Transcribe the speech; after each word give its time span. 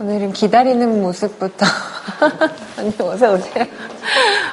오늘은 0.00 0.32
기다리는 0.32 1.02
모습부터. 1.02 1.66
언니 2.78 2.94
어서 3.00 3.34
오세요. 3.34 3.66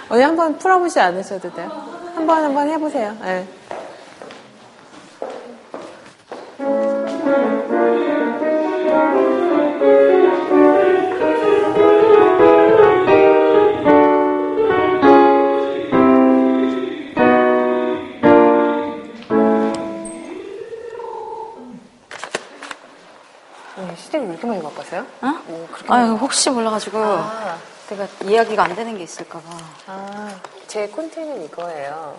언니 0.09 0.21
한번 0.21 0.57
풀어보지 0.57 0.99
않으셔도 0.99 1.53
돼요. 1.53 1.71
한번 2.15 2.43
한번 2.43 2.67
해보세요. 2.67 3.15
네. 3.21 3.47
아유, 25.89 26.13
혹시 26.19 26.49
몰라가지고 26.49 26.97
아. 26.99 27.57
내가 27.89 28.07
이야기가 28.23 28.63
안 28.63 28.75
되는 28.75 28.97
게 28.97 29.03
있을까봐. 29.03 29.43
아, 29.87 30.35
제 30.67 30.87
콘티는 30.87 31.43
이거예요. 31.45 32.17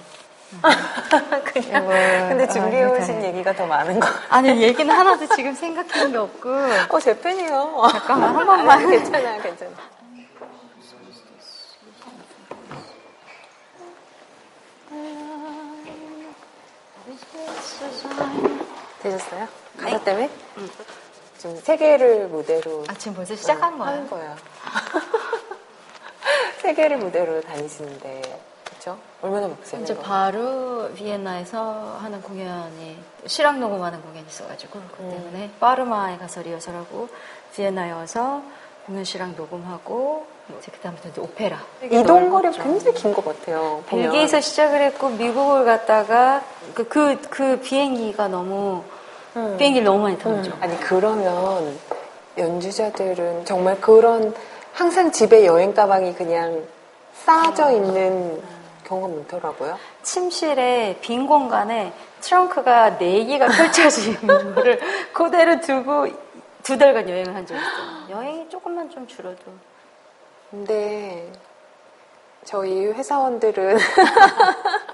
음. 0.53 0.61
그냥, 1.45 1.87
근데 2.29 2.45
아, 2.45 2.49
준비해오신 2.49 3.19
아, 3.19 3.23
얘기가 3.25 3.53
더 3.55 3.67
많은 3.67 4.01
거 4.01 4.09
아니, 4.31 4.63
얘기는 4.63 4.93
하나도 4.95 5.29
지금 5.35 5.53
생각하는 5.55 6.13
게 6.13 6.17
없고. 6.19 6.49
어, 6.89 7.01
제 7.01 7.21
팬이에요. 7.21 7.83
잠깐만, 7.93 8.35
한 8.35 8.47
번만. 8.47 8.71
아, 8.71 8.79
괜찮아요, 8.87 9.43
괜찮아요. 9.43 9.77
되셨어요? 19.03 19.49
가사 19.77 19.99
네. 19.99 20.05
때문에? 20.05 20.31
응. 20.59 20.69
지금 21.39 21.57
세계를 21.57 22.29
무대로 22.29 22.85
아 22.89 22.95
지금 22.95 23.15
벌써 23.15 23.35
시작한 23.37 23.75
어, 23.75 23.79
거예요? 23.79 23.93
하는 23.93 24.11
거예요. 24.11 24.37
세계를 26.63 26.99
무대로 26.99 27.41
다니시는데 27.41 28.23
그렇죠? 28.65 28.99
얼마나 29.23 29.49
바쁘세요? 29.49 29.83
이제 29.83 29.97
바로 29.99 30.91
비엔나에서 30.95 31.99
하는 32.01 32.21
공연이 32.23 32.97
실황 33.27 33.61
녹음하는 33.61 34.01
공연이 34.03 34.27
있어가지고 34.27 34.81
그 34.97 35.03
음. 35.03 35.11
때문에 35.11 35.45
음. 35.47 35.55
파르마에 35.61 36.19
가서 36.19 36.43
리허설하고 36.43 37.09
비엔나에 37.55 37.93
와서 37.93 38.43
공연 38.87 39.05
실황 39.05 39.35
녹음하고 39.37 40.27
이제 40.59 40.73
그다음부터 40.73 41.11
이제 41.11 41.21
오페라 41.21 41.59
이동 41.83 42.31
거리가 42.31 42.63
굉장히 42.63 42.95
긴 42.97 43.13
것 43.15 43.25
같아요. 43.25 43.85
벨기에에서 43.89 44.41
시작을 44.41 44.81
했고 44.81 45.11
미국을 45.11 45.65
갔다가 45.67 46.43
그, 46.75 46.89
그, 46.89 47.21
그 47.29 47.61
비행기가 47.61 48.29
너무 48.29 48.83
음. 48.87 48.99
비행기를 49.35 49.85
너무 49.85 50.03
많이 50.03 50.19
타죠. 50.19 50.51
음. 50.51 50.59
아니 50.61 50.79
그러면 50.81 51.79
연주자들은 52.37 53.45
정말 53.45 53.81
그런 53.81 54.35
항상 54.73 55.11
집에 55.11 55.45
여행 55.45 55.75
가방이 55.75 56.15
그냥 56.15 56.65
쌓아져 57.15 57.71
있는 57.73 58.41
경우가 58.85 59.09
많더라고요. 59.09 59.79
침실에 60.03 60.99
빈 61.01 61.27
공간에 61.27 61.93
트렁크가 62.21 62.99
네 62.99 63.25
개가 63.25 63.47
펼쳐진 63.53 64.17
거를 64.55 64.81
그대로 65.13 65.61
두고 65.61 66.07
두 66.63 66.79
달간 66.79 67.09
여행을 67.09 67.35
한 67.35 67.47
적이 67.47 67.61
있어요. 67.61 68.19
여행이 68.19 68.49
조금만 68.49 68.89
좀 68.91 69.07
줄어도. 69.07 69.43
근데 70.51 71.31
저희 72.45 72.87
회사원들은 72.87 73.79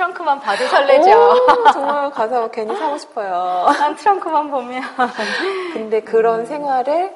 트렁크만 0.00 0.40
봐도 0.40 0.66
설레죠. 0.66 1.10
오, 1.10 1.64
정말 1.72 2.10
가서 2.10 2.50
괜히 2.50 2.76
사고 2.76 2.98
싶어요. 2.98 3.66
난 3.78 3.96
트렁크만 3.96 4.50
보면. 4.50 4.82
근데 5.72 6.00
그런 6.00 6.40
음. 6.40 6.46
생활을 6.46 7.14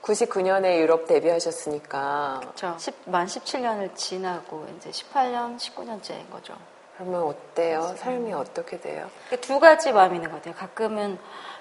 99년에 0.00 0.78
유럽 0.78 1.06
데뷔하셨으니까. 1.06 2.40
그렇죠. 2.40 2.76
만 3.04 3.26
17년을 3.26 3.94
지나고 3.94 4.66
이제 4.76 4.90
18년, 4.90 5.58
19년째인 5.58 6.30
거죠. 6.30 6.54
그러면 6.96 7.22
어때요? 7.24 7.94
삶이 7.98 8.32
어떻게 8.32 8.80
돼요? 8.80 9.08
두 9.42 9.60
가지 9.60 9.92
마음이 9.92 10.16
있는 10.16 10.30
것 10.30 10.36
같아요. 10.36 10.54
가끔은 10.54 11.18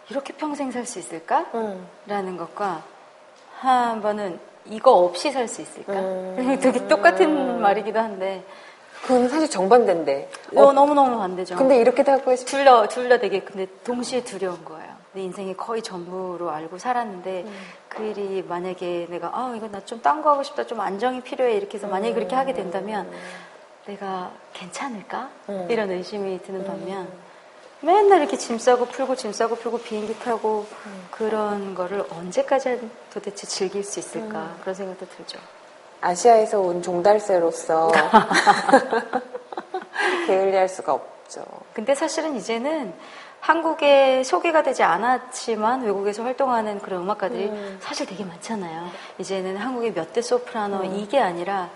이렇게 0.09 0.33
평생 0.33 0.71
살 0.71 0.85
수 0.85 0.99
있을까? 0.99 1.45
음. 1.53 1.85
라는 2.07 2.37
것과 2.37 2.81
한 3.59 4.01
번은 4.01 4.39
이거 4.65 4.91
없이 4.91 5.31
살 5.31 5.47
수 5.49 5.61
있을까? 5.61 5.93
음. 5.93 6.59
되게 6.63 6.87
똑같은 6.87 7.59
말이기도 7.59 7.99
한데 7.99 8.45
그건 9.03 9.27
사실 9.29 9.49
정반대인데. 9.49 10.29
어, 10.55 10.71
너무너무 10.71 11.17
반대죠. 11.17 11.55
근데 11.55 11.77
이렇게 11.77 12.03
되고 12.03 12.35
싶... 12.35 12.45
둘러, 12.45 12.87
둘러 12.87 13.19
되게 13.19 13.41
근데 13.41 13.67
동시에 13.83 14.23
두려운 14.23 14.63
거예요. 14.63 14.93
내 15.13 15.21
인생이 15.21 15.55
거의 15.55 15.81
전부로 15.83 16.49
알고 16.49 16.79
살았는데 16.79 17.43
음. 17.45 17.53
그 17.87 18.03
일이 18.03 18.43
만약에 18.47 19.07
내가 19.09 19.29
아 19.31 19.53
이거 19.55 19.67
나좀 19.67 20.01
딴 20.01 20.23
거 20.23 20.31
하고 20.31 20.41
싶다 20.41 20.65
좀 20.65 20.79
안정이 20.79 21.21
필요해 21.21 21.53
이렇게 21.55 21.77
해서 21.77 21.87
만약에 21.87 22.15
그렇게 22.15 22.35
하게 22.35 22.53
된다면 22.53 23.05
음. 23.11 23.19
내가 23.85 24.31
괜찮을까 24.53 25.29
음. 25.49 25.67
이런 25.69 25.91
의심이 25.91 26.41
드는 26.41 26.65
반면 26.65 27.07
맨날 27.81 28.21
이렇게 28.21 28.37
짐 28.37 28.57
싸고 28.57 28.85
풀고 28.85 29.15
짐 29.15 29.31
싸고 29.33 29.55
풀고 29.57 29.79
비행기 29.79 30.17
타고 30.19 30.65
음. 30.87 31.07
그런 31.11 31.75
거를 31.75 32.03
언제까지 32.09 32.79
도대체 33.13 33.45
즐길 33.45 33.83
수 33.83 33.99
있을까 33.99 34.39
음. 34.39 34.57
그런 34.61 34.73
생각도 34.73 35.05
들죠. 35.09 35.37
아시아에서 36.07 36.59
온 36.59 36.81
종달새로서 36.81 37.91
게을리할 40.27 40.67
수가 40.67 40.93
없죠. 40.93 41.43
근데 41.73 41.95
사실은 41.95 42.35
이제는 42.35 42.93
한국에 43.39 44.23
소개가 44.23 44.63
되지 44.63 44.83
않았지만 44.83 45.83
외국에서 45.83 46.23
활동하는 46.23 46.79
그런 46.79 47.01
음악가들이 47.01 47.45
음. 47.45 47.77
사실 47.81 48.05
되게 48.05 48.23
많잖아요. 48.25 48.87
이제는 49.17 49.57
한국의 49.57 49.93
몇 49.93 50.13
대 50.13 50.21
소프라노 50.21 50.77
음. 50.81 50.95
이게 50.95 51.19
아니라 51.19 51.69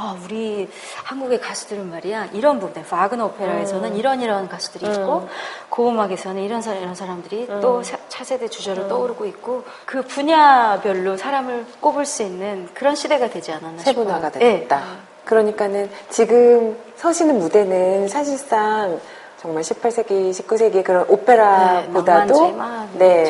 아, 0.00 0.16
우리 0.24 0.66
한국의 1.04 1.40
가수들은 1.42 1.90
말이야, 1.90 2.30
이런 2.32 2.58
부분, 2.58 2.82
파그너 2.82 3.26
오페라에서는 3.26 3.92
음. 3.92 3.96
이런 3.98 4.22
이런 4.22 4.48
가수들이 4.48 4.86
음. 4.86 4.92
있고, 4.92 5.28
고음악에서는 5.68 6.42
이런 6.42 6.62
사람, 6.62 6.80
이런 6.80 6.94
사람들이 6.94 7.46
음. 7.50 7.60
또 7.60 7.82
차세대 8.08 8.48
주자로 8.48 8.84
음. 8.84 8.88
떠오르고 8.88 9.26
있고, 9.26 9.64
그 9.84 10.00
분야별로 10.00 11.18
사람을 11.18 11.66
꼽을 11.80 12.06
수 12.06 12.22
있는 12.22 12.66
그런 12.72 12.94
시대가 12.94 13.28
되지 13.28 13.52
않았나 13.52 13.82
싶어요. 13.82 13.94
세분화가 13.94 14.30
됐다. 14.30 14.76
네. 14.78 14.84
그러니까는 15.26 15.90
지금 16.08 16.78
서시는 16.96 17.38
무대는 17.38 18.08
사실상 18.08 18.98
정말 19.36 19.62
18세기, 19.62 20.30
19세기 20.30 20.82
그런 20.82 21.04
오페라보다도 21.08 22.56
네, 22.94 23.24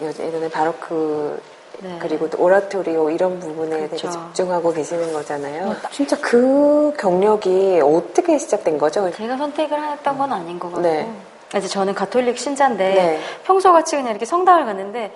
네 0.00 0.12
예전에 0.20 0.48
바로크 0.50 1.40
네. 1.80 1.98
그리고 2.00 2.28
또 2.30 2.42
오라토리오 2.42 3.10
이런 3.10 3.38
부분에 3.38 3.88
그렇죠. 3.88 3.96
되게 3.96 4.12
집중하고 4.12 4.72
계시는 4.72 5.12
거잖아요. 5.12 5.68
네. 5.68 5.76
진짜 5.90 6.16
그 6.20 6.94
경력이 6.98 7.80
어떻게 7.82 8.38
시작된 8.38 8.78
거죠? 8.78 9.10
제가 9.10 9.36
선택을 9.36 9.92
했던 9.92 10.18
건 10.18 10.32
아닌 10.32 10.58
것 10.58 10.68
같고. 10.68 10.82
네. 10.82 11.10
이제 11.56 11.68
저는 11.68 11.94
가톨릭 11.94 12.38
신자인데 12.38 12.94
네. 12.94 13.20
평소같이 13.44 13.96
그냥 13.96 14.10
이렇게 14.10 14.26
성당을 14.26 14.64
갔는데 14.64 15.14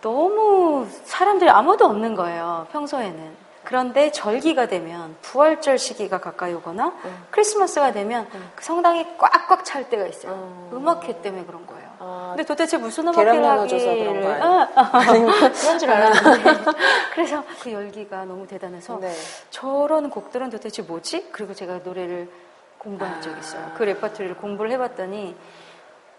너무 0.00 0.86
사람들이 1.04 1.50
아무도 1.50 1.84
없는 1.86 2.14
거예요. 2.14 2.66
평소에는. 2.72 3.46
그런데 3.64 4.12
절기가 4.12 4.68
되면 4.68 5.16
부활절 5.22 5.78
시기가 5.78 6.20
가까이 6.20 6.54
오거나 6.54 6.92
음. 7.04 7.26
크리스마스가 7.32 7.92
되면 7.92 8.28
음. 8.32 8.50
그 8.54 8.64
성당이 8.64 9.18
꽉꽉 9.18 9.64
찰 9.64 9.90
때가 9.90 10.06
있어요. 10.06 10.32
음. 10.72 10.88
악회 10.88 11.20
때문에 11.20 11.44
그런 11.44 11.66
거예요. 11.66 11.85
아, 12.16 12.28
근데 12.30 12.44
도대체 12.44 12.76
무슨 12.78 13.08
음악회를 13.08 13.44
하기를 13.44 14.42
아, 14.42 14.68
아, 14.74 15.00
그런 15.52 15.78
줄 15.78 15.90
알았는데 15.90 16.72
그래서 17.12 17.44
그 17.62 17.72
열기가 17.72 18.24
너무 18.24 18.46
대단해서 18.46 18.98
네. 19.00 19.12
저런 19.50 20.08
곡들은 20.10 20.48
도대체 20.50 20.82
뭐지? 20.82 21.28
그리고 21.32 21.52
제가 21.54 21.80
노래를 21.84 22.28
공부한 22.78 23.20
적이 23.20 23.38
있어요. 23.40 23.70
그 23.76 23.82
레퍼토리를 23.82 24.36
공부를 24.36 24.70
해봤더니 24.72 25.34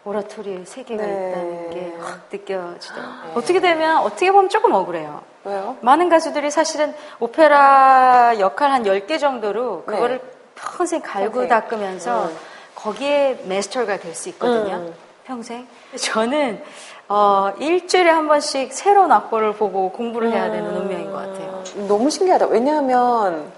오라토리에 0.05 0.63
세계가 0.65 1.03
네. 1.05 1.29
있다는 1.29 1.69
게 1.71 1.97
확 1.99 2.21
느껴지더라고요. 2.31 3.23
네. 3.25 3.31
어떻게 3.35 3.59
되면 3.59 3.97
어떻게 3.97 4.31
보면 4.31 4.49
조금 4.49 4.71
억울해요. 4.73 5.21
왜요? 5.43 5.77
많은 5.81 6.09
가수들이 6.09 6.51
사실은 6.51 6.93
오페라 7.19 8.35
역할 8.39 8.71
한 8.71 8.83
10개 8.83 9.19
정도로 9.19 9.83
그거를 9.85 10.19
네. 10.19 10.23
평생 10.55 11.01
갈고. 11.01 11.47
닦으면서 11.47 12.25
음. 12.27 12.37
거기에 12.75 13.41
메스터가 13.45 13.97
될 13.97 14.13
수 14.15 14.29
있거든요. 14.29 14.75
음. 14.75 15.06
평생. 15.27 15.67
저는 15.99 16.63
어, 17.09 17.51
일주일에 17.59 18.09
한 18.09 18.29
번씩 18.29 18.71
새로운 18.71 19.11
악보를 19.11 19.53
보고 19.53 19.91
공부를 19.91 20.31
해야 20.31 20.49
되는 20.49 20.69
음. 20.69 20.77
운명인 20.77 21.11
것 21.11 21.17
같아요. 21.17 21.63
너무 21.89 22.09
신기하다. 22.09 22.47
왜냐하면 22.47 23.51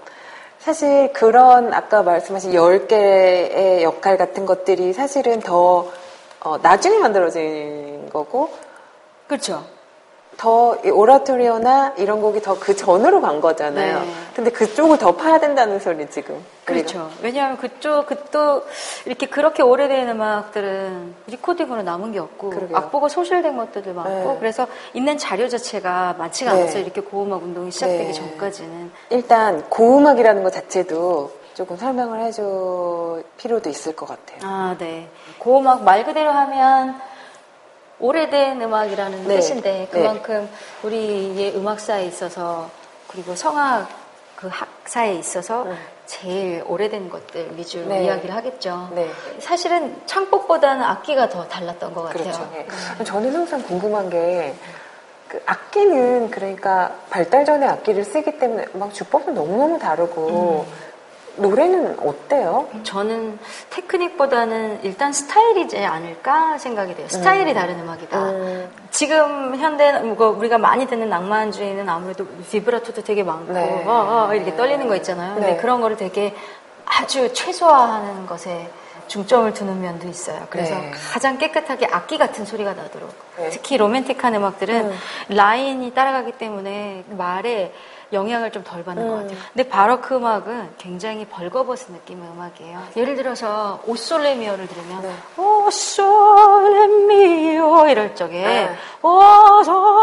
사실 0.58 1.12
그런 1.12 1.72
아까 1.72 2.02
말씀하신 2.02 2.52
10개의 2.52 3.82
역할 3.82 4.18
같은 4.18 4.46
것들이 4.46 4.92
사실은 4.92 5.38
더 5.40 5.88
어, 6.40 6.58
나중에 6.58 6.98
만들어진 6.98 8.10
거고 8.12 8.52
그렇죠. 9.28 9.64
더 10.40 10.74
오라토리오나 10.82 11.94
이런 11.98 12.22
곡이 12.22 12.40
더 12.40 12.58
그 12.58 12.74
전으로 12.74 13.20
간 13.20 13.40
거잖아요. 13.40 14.00
네. 14.00 14.06
근데 14.34 14.50
그쪽을 14.50 14.96
더 14.98 15.12
파야 15.16 15.38
된다는 15.38 15.78
소리 15.80 16.08
지금. 16.08 16.42
그렇죠. 16.64 17.10
왜냐하면 17.22 17.58
그쪽 17.58 18.06
그또 18.06 18.64
이렇게 19.04 19.26
그렇게 19.26 19.62
오래된 19.62 20.08
음악들은 20.08 21.14
리코딩으로 21.26 21.82
남은 21.82 22.12
게 22.12 22.18
없고 22.18 22.50
그러게요. 22.50 22.76
악보가 22.76 23.08
소실된 23.08 23.56
것들도 23.56 23.92
많고 23.92 24.32
네. 24.32 24.36
그래서 24.38 24.66
있는 24.94 25.18
자료 25.18 25.48
자체가 25.48 26.14
많지가 26.18 26.52
네. 26.52 26.62
않았어요. 26.62 26.82
이렇게 26.82 27.00
고음악 27.02 27.42
운동이 27.42 27.70
시작되기 27.70 28.04
네. 28.06 28.12
전까지는. 28.12 28.90
일단 29.10 29.68
고음악이라는 29.68 30.42
것 30.42 30.52
자체도 30.52 31.32
조금 31.54 31.76
설명을 31.76 32.20
해줄 32.20 33.24
필요도 33.36 33.68
있을 33.68 33.94
것 33.94 34.06
같아요. 34.06 34.38
아, 34.42 34.76
네. 34.78 35.08
고음악 35.38 35.82
말 35.82 36.04
그대로 36.04 36.30
하면 36.30 36.94
오래된 38.00 38.60
음악이라는 38.60 39.28
네. 39.28 39.36
뜻인데 39.36 39.70
네. 39.72 39.88
그만큼 39.90 40.48
네. 40.50 40.86
우리의 40.86 41.56
음악사에 41.56 42.06
있어서 42.06 42.70
그리고 43.06 43.34
성악 43.34 43.88
그 44.36 44.48
학사에 44.50 45.14
있어서 45.14 45.64
네. 45.64 45.74
제일 46.06 46.64
오래된 46.66 47.08
것들 47.10 47.56
위주로 47.56 47.86
네. 47.86 48.04
이야기를 48.04 48.34
하겠죠. 48.34 48.90
네. 48.94 49.08
사실은 49.38 50.00
창법보다는 50.06 50.82
악기가 50.82 51.28
더 51.28 51.46
달랐던 51.46 51.94
것 51.94 52.04
같아요. 52.04 52.22
그렇죠. 52.22 52.50
네. 52.52 53.04
저는 53.04 53.34
항상 53.34 53.62
궁금한 53.62 54.08
게 54.10 54.54
그 55.30 55.40
악기는 55.46 56.28
그러니까 56.32 56.92
발달 57.08 57.44
전에 57.44 57.64
악기를 57.64 58.04
쓰기 58.04 58.36
때문에 58.36 58.66
막 58.72 58.92
주법은 58.92 59.32
너무너무 59.34 59.78
다르고 59.78 60.66
음. 60.66 60.89
노래는 61.40 61.98
어때요? 62.00 62.68
저는 62.82 63.38
테크닉보다는 63.70 64.80
일단 64.82 65.12
스타일이지 65.12 65.78
않을까 65.78 66.58
생각이 66.58 66.94
돼요. 66.94 67.08
스타일이 67.08 67.52
음. 67.52 67.54
다른 67.54 67.80
음악이다. 67.80 68.30
음. 68.30 68.70
지금 68.90 69.56
현대 69.56 69.98
뭐 70.00 70.28
우리가 70.28 70.58
많이 70.58 70.86
듣는 70.86 71.08
낭만주의는 71.08 71.88
아무래도 71.88 72.26
비브라토도 72.50 73.02
되게 73.02 73.22
많고 73.22 73.52
네. 73.52 73.84
어, 73.86 74.28
어, 74.28 74.34
이렇게 74.34 74.54
떨리는 74.54 74.86
거 74.86 74.96
있잖아요. 74.96 75.34
근데 75.34 75.52
네. 75.52 75.56
그런 75.56 75.80
거를 75.80 75.96
되게 75.96 76.34
아주 76.84 77.32
최소화하는 77.32 78.26
것에 78.26 78.68
중점을 79.06 79.52
두는 79.54 79.80
면도 79.80 80.08
있어요. 80.08 80.46
그래서 80.50 80.76
네. 80.76 80.92
가장 81.12 81.36
깨끗하게 81.36 81.88
악기 81.90 82.16
같은 82.16 82.44
소리가 82.44 82.74
나도록 82.74 83.10
네. 83.38 83.50
특히 83.50 83.76
로맨틱한 83.76 84.34
음악들은 84.36 84.84
음. 84.84 84.96
라인이 85.28 85.92
따라가기 85.94 86.32
때문에 86.32 87.04
말에 87.08 87.72
영향을 88.12 88.50
좀 88.52 88.64
덜 88.64 88.84
받는 88.84 89.02
음. 89.02 89.08
것 89.08 89.14
같아요. 89.16 89.38
근데 89.52 89.68
바로크 89.68 90.14
음악은 90.16 90.74
굉장히 90.78 91.24
벌거벗은 91.26 91.94
느낌의 91.94 92.28
음악이에요. 92.30 92.82
예를 92.96 93.16
들어서 93.16 93.80
오솔레미오를 93.86 94.66
들으면 94.68 95.02
네. 95.02 95.14
오솔레미오 96.60 97.86
이럴 97.88 98.14
적에 98.14 98.42
네. 98.42 98.70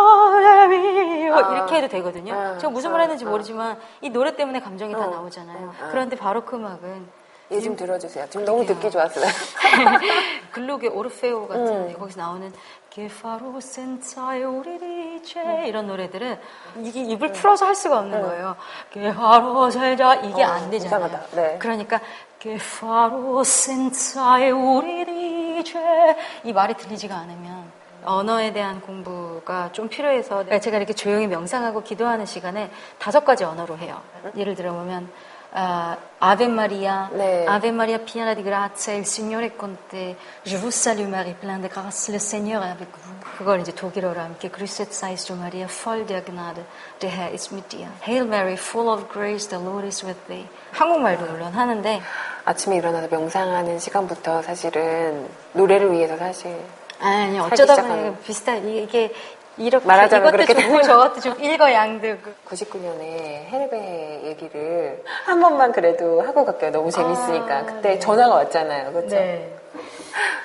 오솔레미오 0.08 1.34
아. 1.36 1.54
이렇게 1.56 1.76
해도 1.78 1.88
되거든요. 1.88 2.34
아. 2.34 2.58
제가 2.58 2.72
무슨 2.72 2.92
말 2.92 3.02
했는지 3.02 3.26
아. 3.26 3.30
모르지만 3.30 3.78
이 4.02 4.10
노래 4.10 4.36
때문에 4.36 4.60
감정이 4.60 4.94
다 4.94 5.00
어. 5.08 5.10
나오잖아요. 5.10 5.74
아. 5.82 5.90
그런데 5.92 6.16
바로크 6.16 6.56
음악은 6.56 7.08
얘좀 7.52 7.76
들어주세요. 7.78 8.26
지금 8.30 8.46
너무 8.46 8.66
듣기 8.66 8.92
좋았어요. 8.92 9.26
글록의 10.52 10.90
오르페오 10.90 11.48
같은 11.48 11.68
음. 11.68 11.94
거기서 11.98 12.20
나오는 12.20 12.52
게파로 12.98 13.62
센차에 13.62 14.44
오리리체 14.44 15.40
음. 15.40 15.66
이런 15.66 15.86
노래들은 15.86 16.40
이게 16.82 17.04
입을 17.04 17.28
음. 17.28 17.34
풀어서 17.34 17.68
할 17.68 17.76
수가 17.76 18.00
없는 18.00 18.18
음. 18.18 18.24
거예요. 18.24 18.56
게파로 18.90 19.70
살자 19.70 20.16
이게 20.16 20.44
어, 20.44 20.48
안 20.48 20.72
되잖아요. 20.72 21.20
네. 21.34 21.58
그러니까 21.60 22.02
게파로 22.40 23.44
센차에 23.44 24.50
오리리체 24.50 26.18
이 26.46 26.54
말이 26.54 26.74
들리지가 26.74 27.16
않으면 27.16 27.72
언어에 28.04 28.52
대한 28.52 28.82
공부가 28.82 29.72
좀 29.74 29.90
필요해서 29.90 30.60
제가 30.60 30.78
이렇게 30.78 30.94
조용히 30.94 31.28
명상하고 31.28 31.84
기도하는 31.84 32.26
시간에 32.26 32.72
다섯 32.98 33.24
가지 33.24 33.44
언어로 33.44 33.78
해요. 33.78 34.02
예를 34.36 34.56
들어보면 34.56 35.08
uh, 35.54 35.96
Ave 36.20 36.48
Maria, 36.48 37.10
네. 37.14 37.46
Ave 37.48 37.72
Maria 37.72 38.00
piena 38.00 38.34
di 38.34 38.42
grazia, 38.42 38.94
il 38.94 39.06
Signore 39.06 39.48
è 39.48 39.56
con 39.56 39.78
te. 39.88 40.16
Je 40.44 40.58
vous 40.58 40.74
salue 40.74 41.08
Marie, 41.08 41.34
pleine 41.34 41.62
de 41.62 41.68
grâce, 41.68 42.10
le 42.12 42.20
Seigneur 42.20 42.64
est 42.64 42.72
avec 42.72 42.90
vous. 43.04 43.14
그걸 43.38 43.62
이제 43.62 43.72
독일어로 43.72 44.20
함께 44.20 44.50
Grüßet 44.50 44.92
seist 44.92 45.28
du 45.28 45.36
Maria, 45.36 45.68
voll 45.68 46.06
der 46.06 46.24
Gnade, 46.24 46.66
der 47.02 47.12
Herr 47.12 47.32
ist 47.34 47.52
mit 47.52 47.72
dir. 47.72 47.88
Hail 48.02 48.26
Mary, 48.26 48.58
full 48.58 48.90
of 48.90 49.08
grace, 49.14 49.48
the 49.48 49.60
Lord 49.60 49.86
is 49.86 50.04
with 50.04 50.18
thee. 50.28 50.48
한국말도 50.72 51.26
물론 51.26 51.54
하는데 51.54 52.02
아침에 52.46 52.78
일어나서 52.78 53.08
명상하는 53.10 53.78
시간부터 53.80 54.42
사실은 54.42 55.28
노래를 55.54 55.92
위해서 55.92 56.18
사실 56.18 56.58
아니 57.00 57.40
어쩌다 57.40 57.76
보니 57.76 58.16
비슷한 58.24 58.68
이게 58.68 59.14
이렇게 59.58 59.86
말하자면 59.86 60.28
이것도 60.30 60.46
그렇게 60.46 60.62
좋고 60.68 60.82
저것도 60.84 61.20
좀 61.22 61.40
일거양득. 61.42 62.46
99년에 62.46 63.02
헤르베 63.48 64.22
얘기를 64.26 65.04
한 65.26 65.40
번만 65.42 65.72
그래도 65.72 66.22
하고 66.22 66.46
갈게요. 66.46 66.72
너무 66.72 66.92
재밌으니까. 66.92 67.58
아, 67.58 67.66
그때 67.66 67.90
네. 67.94 68.00
전화가 68.00 68.36
왔잖아요. 68.36 68.92
그렇죠? 68.94 69.16
네. 69.16 69.54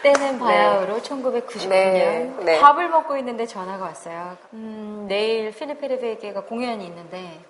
때는 0.03 0.39
바야흐로 0.39 1.01
네. 1.01 1.03
1999년 1.03 1.69
네. 1.69 2.33
네. 2.41 2.61
밥을 2.61 2.89
먹고 2.89 3.17
있는데 3.19 3.47
전화가 3.47 3.85
왔어요. 3.87 4.37
음, 4.53 5.07
내일 5.09 5.51
필립 5.53 5.83
헤르베게가 5.83 6.43
공연이 6.43 6.85
있는데 6.87 7.41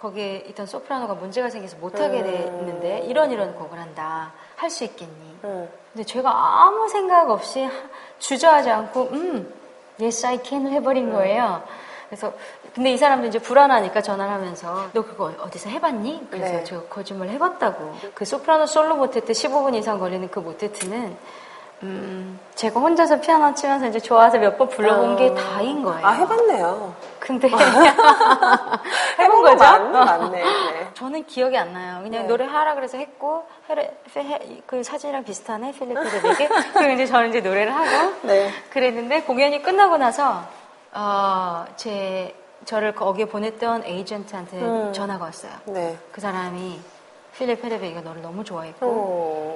거기에 0.00 0.44
있던 0.48 0.66
소프라노가 0.66 1.14
문제가 1.14 1.50
생겨서 1.50 1.76
못하게 1.78 2.20
음. 2.20 2.24
됐는데 2.24 3.00
이런 3.00 3.30
이런 3.30 3.54
곡을 3.54 3.78
한다. 3.78 4.32
할 4.56 4.70
수 4.70 4.84
있겠니? 4.84 5.38
음. 5.44 5.68
근데 5.92 6.04
제가 6.04 6.30
아무 6.30 6.88
생각 6.88 7.30
없이 7.30 7.68
주저하지 8.18 8.70
않고 8.70 9.02
음 9.12 9.52
yes 10.00 10.26
I 10.26 10.40
can을 10.42 10.72
해버린 10.72 11.08
음. 11.08 11.12
거예요. 11.12 11.62
그래서 12.08 12.32
근데 12.74 12.92
이 12.92 12.98
사람도 12.98 13.28
이제 13.28 13.38
불안하니까 13.38 14.02
전화를 14.02 14.32
하면서 14.32 14.88
너 14.92 15.02
그거 15.02 15.32
어디서 15.40 15.70
해봤니? 15.70 16.28
그래서 16.30 16.52
네. 16.56 16.64
제가 16.64 16.82
거짓말 16.88 17.28
해봤다고. 17.28 17.94
그 18.14 18.24
소프라노 18.24 18.66
솔로 18.66 18.96
모테트 18.96 19.32
15분 19.32 19.74
이상 19.76 19.98
걸리는 19.98 20.28
그 20.30 20.40
모테트는 20.40 21.16
음, 21.82 22.38
제가 22.54 22.78
혼자서 22.78 23.20
피아노 23.20 23.54
치면서 23.54 23.86
이제 23.86 23.98
좋아서 23.98 24.36
몇 24.38 24.58
번 24.58 24.68
불러본 24.68 25.12
어... 25.12 25.16
게 25.16 25.34
다인 25.34 25.82
거예요. 25.82 26.06
아, 26.06 26.10
해봤네요. 26.12 26.94
근데. 27.18 27.48
해본 29.18 29.42
거죠? 29.42 29.56
맞네, 29.64 29.98
맞네. 29.98 30.42
네. 30.42 30.88
저는 30.94 31.24
기억이 31.26 31.56
안 31.56 31.72
나요. 31.72 32.00
그냥 32.02 32.22
네. 32.22 32.28
노래 32.28 32.44
하라 32.44 32.74
그래서 32.74 32.98
했고, 32.98 33.44
헤레, 33.68 33.90
헤, 34.16 34.62
그 34.66 34.82
사진이랑 34.82 35.24
비슷하네, 35.24 35.72
필리핀에게. 35.72 36.48
그리고 36.74 36.92
이제 36.92 37.06
저는 37.06 37.30
이제 37.30 37.40
노래를 37.40 37.74
하고. 37.74 38.12
네. 38.22 38.50
그랬는데 38.70 39.22
공연이 39.22 39.62
끝나고 39.62 39.96
나서, 39.96 40.42
어, 40.92 41.64
제, 41.76 42.34
저를 42.66 42.94
거기에 42.94 43.24
보냈던 43.24 43.84
에이전트한테 43.86 44.60
음. 44.60 44.92
전화가 44.92 45.24
왔어요. 45.24 45.52
네. 45.64 45.96
그 46.12 46.20
사람이 46.20 46.78
필립 47.38 47.64
헤레베이가 47.64 48.02
너를 48.02 48.20
너무 48.20 48.44
좋아했고, 48.44 48.86
오. 48.86 49.49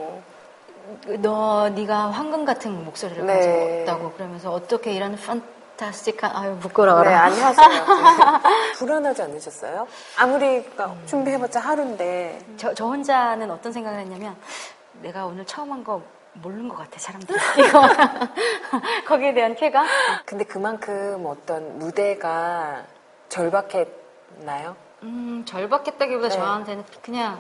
너 1.21 1.69
네가 1.71 2.11
황금 2.11 2.45
같은 2.45 2.85
목소리를 2.85 3.25
네. 3.27 3.35
가지고 3.35 3.83
있다고 3.83 4.13
그러면서 4.13 4.53
어떻게 4.53 4.93
이런 4.93 5.17
판타스틱한 5.17 6.37
아유 6.37 6.57
부끄러워라. 6.61 7.09
네, 7.11 7.15
안녕하세요. 7.17 7.85
불안하지 8.77 9.23
않으셨어요? 9.23 9.87
아무리 10.19 10.59
음. 10.59 11.03
준비해봤자 11.07 11.61
하루인데 11.61 12.39
저, 12.57 12.75
저 12.75 12.87
혼자는 12.87 13.51
어떤 13.51 13.73
생각을 13.73 14.01
했냐면 14.01 14.37
내가 15.03 15.27
오늘 15.27 15.45
처음 15.47 15.73
한 15.73 15.85
거 15.85 16.03
모르는 16.35 16.69
것 16.69 16.77
같아 16.79 16.99
사람들 16.99 17.35
이거 17.65 17.81
거기에 19.07 19.35
대한 19.35 19.55
쾌감. 19.55 19.87
근데 20.27 20.45
그만큼 20.45 21.25
어떤 21.27 21.79
무대가 21.79 22.83
절박했나요? 23.29 24.75
음 25.03 25.45
절박했다기보다 25.47 26.29
네. 26.29 26.35
저한테는 26.35 26.85
그냥 27.03 27.39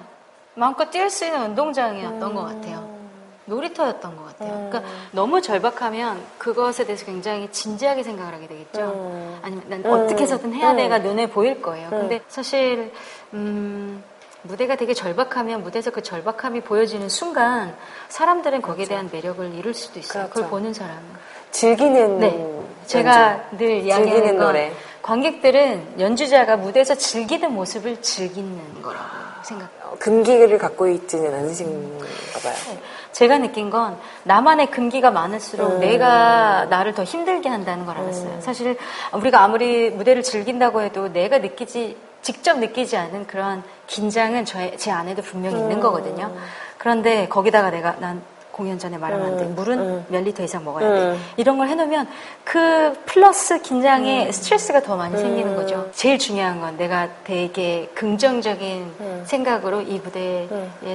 마음껏 0.54 0.90
뛸 0.90 1.10
수 1.10 1.24
있는 1.24 1.42
운동장이었던 1.42 2.22
음... 2.22 2.34
것 2.34 2.42
같아요. 2.44 3.03
놀이터였던 3.46 4.16
것 4.16 4.26
같아요. 4.26 4.52
음. 4.52 4.70
그러니까 4.70 4.92
너무 5.12 5.42
절박하면 5.42 6.22
그것에 6.38 6.84
대해서 6.84 7.04
굉장히 7.04 7.50
진지하게 7.50 8.02
생각을 8.02 8.34
하게 8.34 8.46
되겠죠. 8.46 8.80
음. 8.80 9.38
아니면 9.42 9.64
난 9.68 9.86
어떻게 9.86 10.22
해서든 10.22 10.52
해야 10.54 10.70
음. 10.72 10.76
돼가 10.76 10.98
눈에 10.98 11.28
보일 11.28 11.60
거예요. 11.60 11.88
음. 11.92 12.00
근데 12.00 12.20
사실 12.28 12.92
음, 13.32 14.02
무대가 14.42 14.76
되게 14.76 14.94
절박하면 14.94 15.62
무대에서 15.62 15.90
그 15.90 16.02
절박함이 16.02 16.62
보여지는 16.62 17.08
순간 17.08 17.74
사람들은 18.08 18.62
거기에 18.62 18.86
대한 18.86 19.08
매력을 19.12 19.54
잃을 19.54 19.74
수도 19.74 19.98
있어요. 19.98 20.24
그렇죠. 20.24 20.34
그걸 20.34 20.50
보는 20.50 20.74
사람은. 20.74 21.02
즐기는 21.50 22.18
네. 22.18 22.64
제가 22.86 23.50
늘 23.52 23.78
이야기하는 23.78 24.36
건 24.36 24.38
노래. 24.38 24.72
관객들은 25.02 26.00
연주자가 26.00 26.56
무대에서 26.56 26.94
즐기는 26.94 27.52
모습을 27.52 28.00
즐기는 28.02 28.82
거라고 28.82 29.33
생각해요. 29.44 29.96
금기를 29.98 30.58
갖고 30.58 30.88
있지는 30.88 31.34
않으신가 31.34 32.04
봐요. 32.42 32.54
네. 32.68 32.80
제가 33.12 33.38
느낀 33.38 33.70
건 33.70 33.96
나만의 34.24 34.70
금기가 34.70 35.10
많을수록 35.10 35.74
음. 35.74 35.80
내가 35.80 36.66
나를 36.66 36.94
더 36.94 37.04
힘들게 37.04 37.48
한다는 37.48 37.86
걸 37.86 37.96
알았어요. 37.96 38.30
음. 38.30 38.40
사실 38.40 38.76
우리가 39.12 39.42
아무리 39.42 39.90
무대를 39.90 40.22
즐긴다고 40.22 40.80
해도 40.82 41.12
내가 41.12 41.38
느끼지 41.38 41.96
직접 42.22 42.58
느끼지 42.58 42.96
않은 42.96 43.26
그런 43.26 43.62
긴장은 43.86 44.46
저, 44.46 44.76
제 44.76 44.90
안에도 44.90 45.22
분명히 45.22 45.58
있는 45.58 45.76
음. 45.76 45.80
거거든요. 45.80 46.34
그런데 46.78 47.28
거기다가 47.28 47.70
내가 47.70 47.96
난 48.00 48.22
공연 48.54 48.78
전에 48.78 48.96
말하면 48.96 49.26
안 49.26 49.36
돼. 49.36 49.44
음, 49.44 49.54
물은 49.56 49.78
음. 49.78 50.06
몇 50.08 50.22
리터 50.22 50.44
이상 50.44 50.64
먹어야 50.64 50.88
돼. 50.88 51.00
음. 51.00 51.20
이런 51.36 51.58
걸 51.58 51.68
해놓으면 51.68 52.06
그 52.44 52.96
플러스 53.04 53.60
긴장에 53.60 54.26
음. 54.26 54.32
스트레스가 54.32 54.80
더 54.80 54.96
많이 54.96 55.16
생기는 55.16 55.52
음. 55.52 55.56
거죠. 55.56 55.90
제일 55.92 56.18
중요한 56.18 56.60
건 56.60 56.76
내가 56.76 57.08
되게 57.24 57.90
긍정적인 57.94 58.94
음. 59.00 59.22
생각으로 59.26 59.80
이 59.80 59.98
무대에 59.98 60.46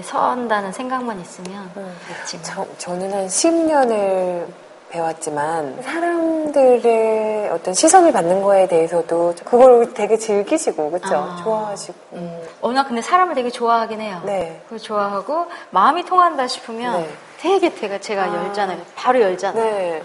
선다는 0.03 0.71
생각만 0.71 1.19
있으면 1.19 1.69
됐지. 2.07 2.37
뭐. 2.37 2.45
저, 2.45 2.65
저는 2.77 3.11
한 3.13 3.27
10년을 3.27 4.45
배웠지만 4.89 5.81
사람들의 5.83 7.49
어떤 7.49 7.73
시선을 7.73 8.11
받는 8.11 8.41
거에 8.41 8.67
대해서도 8.67 9.35
그걸 9.43 9.93
되게 9.93 10.17
즐기시고 10.17 10.91
그렇죠 10.91 11.15
아. 11.15 11.41
좋아하시고 11.43 11.97
음. 12.13 12.41
워낙 12.61 12.85
근데 12.85 13.01
사람을 13.01 13.35
되게 13.35 13.49
좋아하긴 13.49 13.99
해요. 13.99 14.21
네. 14.25 14.61
그 14.69 14.79
좋아하고 14.79 15.47
마음이 15.71 16.05
통한다 16.05 16.47
싶으면 16.47 17.01
네. 17.01 17.09
되게 17.39 17.74
제가 17.74 18.00
제가 18.00 18.24
아. 18.24 18.36
열잖아요. 18.36 18.81
바로 18.96 19.22
열잖아요. 19.22 19.63
네. 19.63 20.03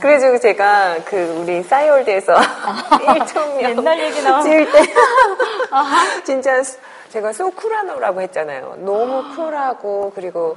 그래가지고 0.00 0.38
제가 0.40 0.96
그 1.04 1.38
우리 1.40 1.62
싸이월드에서 1.62 2.34
1초면 2.34 3.62
옛날 3.62 4.00
얘기 4.00 4.20
나오면 4.20 4.42
찍을 4.42 4.72
때 4.72 4.82
진짜 6.26 6.62
제가 7.10 7.32
소 7.32 7.50
쿨하노라고 7.50 8.20
했잖아요. 8.22 8.78
너무 8.78 9.36
쿨하고 9.36 10.12
그리고 10.16 10.56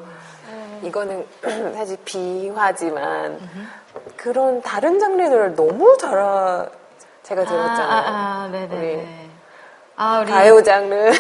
이거는 0.82 1.26
사실 1.76 1.98
비화지만 2.04 3.40
그런 4.16 4.62
다른 4.64 5.00
장르를 5.00 5.56
너무 5.56 5.96
잘 5.98 6.12
제가 7.22 7.44
들었잖아요. 7.44 7.92
아, 7.92 7.96
아, 7.96 8.44
아 8.44 8.50
네네. 8.52 8.76
우리, 8.76 9.30
아, 9.98 10.20
우리 10.22 10.32
가요 10.32 10.64
장르. 10.64 11.12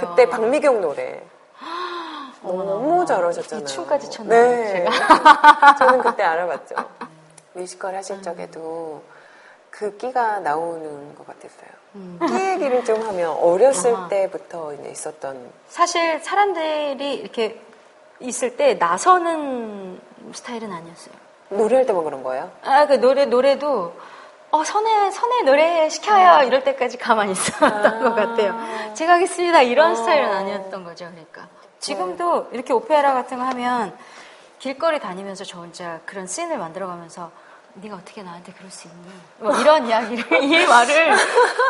그때 0.00 0.28
박미경 0.28 0.80
노래. 0.80 1.22
너무 2.52 3.06
잘하셨잖아요. 3.06 3.66
춤까지 3.66 4.10
췄나요? 4.10 4.42
네. 4.42 4.86
저는 5.78 6.00
그때 6.00 6.22
알아봤죠. 6.22 6.74
뮤지컬 7.54 7.94
하실 7.94 8.16
음. 8.16 8.22
적에도 8.22 9.02
그 9.70 9.96
끼가 9.96 10.40
나오는 10.40 11.14
것 11.14 11.26
같았어요. 11.26 11.70
음. 11.94 12.18
끼 12.26 12.34
얘기를 12.34 12.84
좀 12.84 13.02
하면 13.02 13.30
어렸을 13.30 13.94
아 13.94 14.08
때부터 14.08 14.72
있었던. 14.74 15.50
사실 15.68 16.20
사람들이 16.20 17.14
이렇게 17.14 17.60
있을 18.20 18.56
때 18.56 18.74
나서는 18.74 20.00
스타일은 20.32 20.72
아니었어요. 20.72 21.14
노래할 21.50 21.86
때만 21.86 22.04
그런 22.04 22.22
거예요? 22.22 22.50
아, 22.62 22.86
그 22.86 22.94
노래, 22.94 23.24
노래도, 23.24 23.94
어, 24.50 24.64
선에, 24.64 25.10
선에 25.10 25.42
노래 25.42 25.88
시켜요. 25.88 26.46
이럴 26.46 26.64
때까지 26.64 26.98
가만히 26.98 27.32
있었던 27.32 27.72
아~ 27.72 27.98
것 28.00 28.14
같아요. 28.14 28.54
제가 28.94 29.14
하겠습니다. 29.14 29.62
이런 29.62 29.92
아~ 29.92 29.94
스타일은 29.94 30.30
아니었던 30.30 30.84
거죠. 30.84 31.06
그러니까. 31.06 31.48
지금도 31.80 32.44
네. 32.44 32.56
이렇게 32.56 32.72
오페라 32.72 33.14
같은 33.14 33.38
거 33.38 33.44
하면 33.44 33.96
길거리 34.58 34.98
다니면서 34.98 35.44
저 35.44 35.58
혼자 35.58 36.00
그런 36.04 36.26
씬을 36.26 36.58
만들어가면서 36.58 37.30
네가 37.74 37.96
어떻게 37.96 38.22
나한테 38.22 38.52
그럴 38.52 38.70
수 38.70 38.88
있니? 38.88 39.08
뭐 39.38 39.56
이런 39.60 39.86
이야기를, 39.88 40.42
이 40.42 40.66
말을 40.66 41.12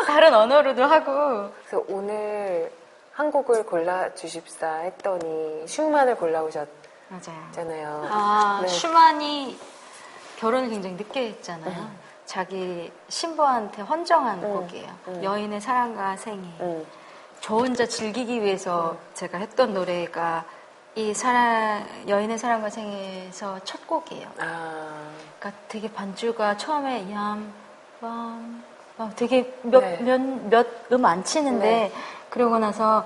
다른 0.07 0.33
언어로도 0.33 0.83
하고. 0.83 1.51
그래서 1.65 1.85
오늘 1.87 2.71
한 3.13 3.31
곡을 3.31 3.65
골라 3.65 4.13
주십사 4.15 4.77
했더니 4.77 5.67
슈만을 5.67 6.15
골라오셨잖아요. 6.15 8.07
아, 8.09 8.59
네. 8.63 8.67
슈만이 8.67 9.59
결혼을 10.37 10.69
굉장히 10.69 10.95
늦게 10.95 11.27
했잖아요. 11.27 11.79
음. 11.79 11.99
자기 12.25 12.91
신부한테 13.09 13.81
헌정한 13.81 14.41
음. 14.43 14.53
곡이에요. 14.53 14.95
음. 15.09 15.23
여인의 15.23 15.61
사랑과 15.61 16.15
생애. 16.15 16.47
음. 17.49 17.55
저 17.55 17.55
혼자 17.55 17.85
즐기기 17.87 18.43
위해서 18.43 18.91
음. 18.91 18.97
제가 19.15 19.39
했던 19.39 19.73
노래가 19.73 20.45
이 20.95 21.13
사랑, 21.13 21.85
여인의 22.07 22.37
사랑과 22.37 22.69
생애에서 22.69 23.59
첫 23.63 23.87
곡이에요. 23.87 24.27
아. 24.39 25.09
그러니까 25.39 25.61
되게 25.67 25.91
반주가 25.91 26.57
처음에 26.57 27.11
얌, 27.11 27.51
밤, 28.01 28.63
되게 29.15 29.53
몇, 29.63 29.79
네. 29.79 29.97
몇, 30.49 30.67
몇음 30.89 31.05
안 31.05 31.23
치는데 31.23 31.65
네. 31.65 31.91
그러고 32.29 32.59
나서 32.59 33.05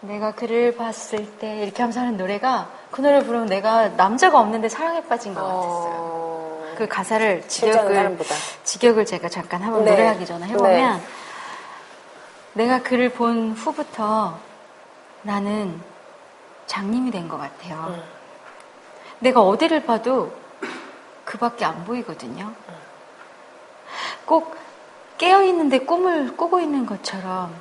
내가 0.00 0.32
그를 0.32 0.76
봤을 0.76 1.38
때 1.38 1.62
이렇게 1.62 1.82
하면서 1.82 2.00
하는 2.00 2.16
노래가 2.16 2.68
그 2.90 3.00
노래 3.00 3.24
부르면 3.24 3.46
내가 3.46 3.88
남자가 3.88 4.38
없는데 4.38 4.68
사랑에 4.68 5.02
빠진 5.04 5.34
것 5.34 5.40
같았어요. 5.40 5.94
어... 5.96 6.74
그 6.76 6.86
가사를 6.88 7.48
직역을 7.48 8.18
직역을 8.64 9.06
제가 9.06 9.28
잠깐 9.28 9.62
한번 9.62 9.84
네. 9.84 9.92
노래하기 9.92 10.26
전에 10.26 10.46
해보면 10.46 10.98
네. 10.98 11.04
내가 12.54 12.82
그를 12.82 13.10
본 13.10 13.52
후부터 13.52 14.38
나는 15.22 15.80
장님이 16.66 17.10
된 17.10 17.28
것 17.28 17.36
같아요. 17.38 17.86
음. 17.88 18.02
내가 19.18 19.40
어디를 19.42 19.84
봐도 19.84 20.32
그밖에 21.24 21.64
안 21.64 21.84
보이거든요. 21.84 22.44
음. 22.68 22.74
꼭 24.24 24.56
깨어있는데 25.18 25.80
꿈을 25.80 26.36
꾸고 26.36 26.60
있는 26.60 26.86
것처럼 26.86 27.54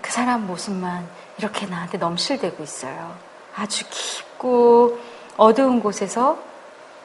그 0.00 0.10
사람 0.12 0.46
모습만 0.46 1.08
이렇게 1.38 1.66
나한테 1.66 1.98
넘실대고 1.98 2.62
있어요. 2.62 3.14
아주 3.56 3.84
깊고 3.88 4.98
어두운 5.36 5.80
곳에서 5.80 6.38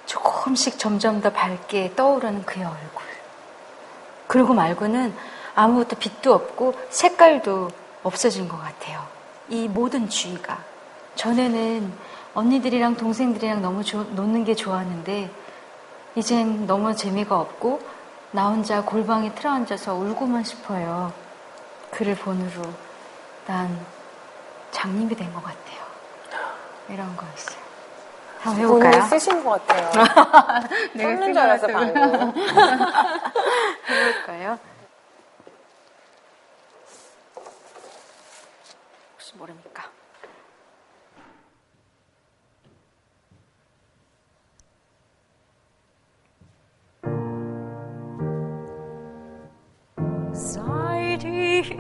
조금씩 0.06 0.80
점점 0.80 1.22
더 1.22 1.32
밝게 1.32 1.96
떠오르는 1.96 2.46
그의 2.46 2.66
얼굴. 2.66 3.02
그러고 4.28 4.54
말고는 4.54 5.16
아무것도 5.60 5.98
빛도 5.98 6.34
없고 6.34 6.74
색깔도 6.90 7.70
없어진 8.04 8.48
것 8.48 8.58
같아요. 8.62 9.06
이 9.50 9.68
모든 9.68 10.08
주의가. 10.08 10.58
전에는 11.16 11.92
언니들이랑 12.34 12.96
동생들이랑 12.96 13.62
너무 13.62 13.84
조, 13.84 14.04
노는 14.04 14.46
게 14.46 14.56
좋았는데, 14.56 15.30
이젠 16.16 16.66
너무 16.66 16.96
재미가 16.96 17.38
없고, 17.38 17.82
나 18.32 18.48
혼자 18.48 18.84
골방에 18.84 19.34
틀어앉아서 19.36 19.96
울고만 19.96 20.44
싶어요. 20.46 21.12
그를 21.92 22.16
본으로. 22.16 22.62
난 23.46 23.78
장님이 24.72 25.14
된 25.16 25.34
것 25.34 25.44
같아요. 25.44 25.80
이런 26.88 27.18
거였어요. 27.18 27.60
한번 28.40 28.64
해볼까요? 28.64 28.92
오늘 28.96 29.02
쓰신 29.10 29.44
것 29.44 29.68
같아요. 29.68 29.92
내가 30.94 31.18
쓴줄 31.18 31.38
알았어, 31.38 31.68
방금. 31.68 32.34
해볼까요? 33.90 34.69
모르니까. 39.39 39.85
Seit 50.33 51.25
ich 51.25 51.71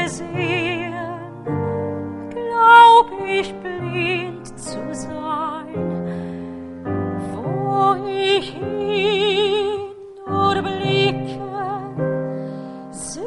gesehen, 0.00 0.34
glaub 2.30 3.10
ich 3.26 3.54
blind 3.60 4.46
zu 4.58 4.94
sein, 4.94 5.74
wo 7.32 7.94
ich 8.06 8.54
ihn 8.56 9.94
nur 10.26 10.62
blicke, 10.62 11.38
seh 12.90 13.20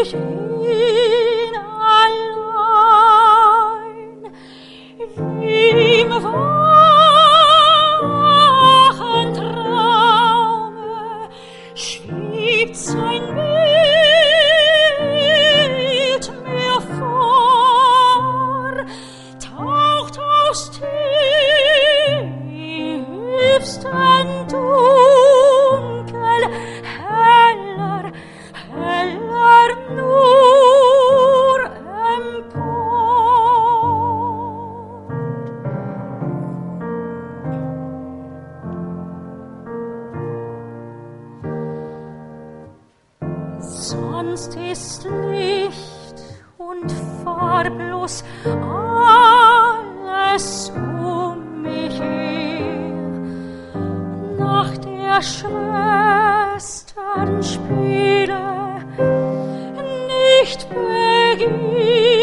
ich 0.00 0.14
ihn 0.14 0.57
雨 61.39 62.18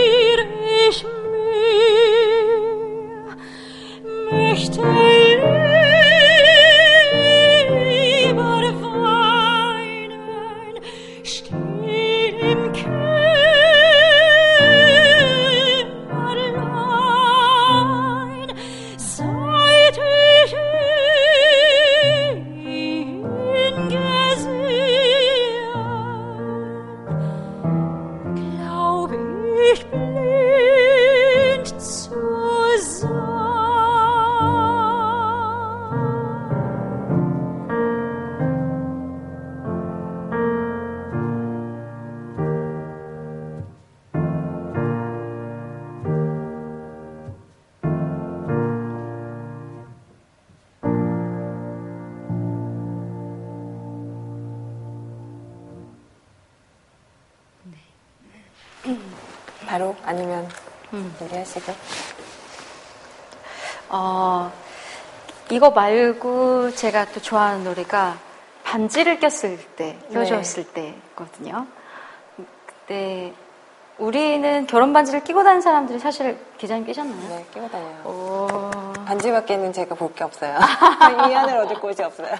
얘기하시고. 61.73 62.27
어, 63.89 64.53
이거 65.51 65.71
말고 65.71 66.73
제가 66.75 67.07
또 67.13 67.21
좋아하는 67.21 67.65
노래가 67.65 68.19
반지를 68.65 69.21
꼈을 69.21 69.59
때, 69.77 69.97
껴줬을 70.13 70.65
네. 70.75 70.99
때거든요. 71.15 71.67
그때 72.67 73.33
우리는 73.99 74.67
결혼 74.67 74.93
반지를 74.93 75.23
끼고 75.25 75.43
다니는 75.43 75.63
사람들이 75.63 75.99
사실 75.99 76.39
기자님 76.59 76.85
끼셨나요? 76.85 77.29
네, 77.29 77.47
끼고 77.55 77.69
다녀요. 77.69 78.03
오... 78.05 78.71
반지밖에는 79.07 79.73
제가 79.73 79.95
볼 79.95 80.13
게 80.15 80.25
없어요. 80.25 80.59
이 81.31 81.35
안을 81.35 81.57
얻을 81.59 81.77
곳이 81.81 82.03
없어요. 82.03 82.35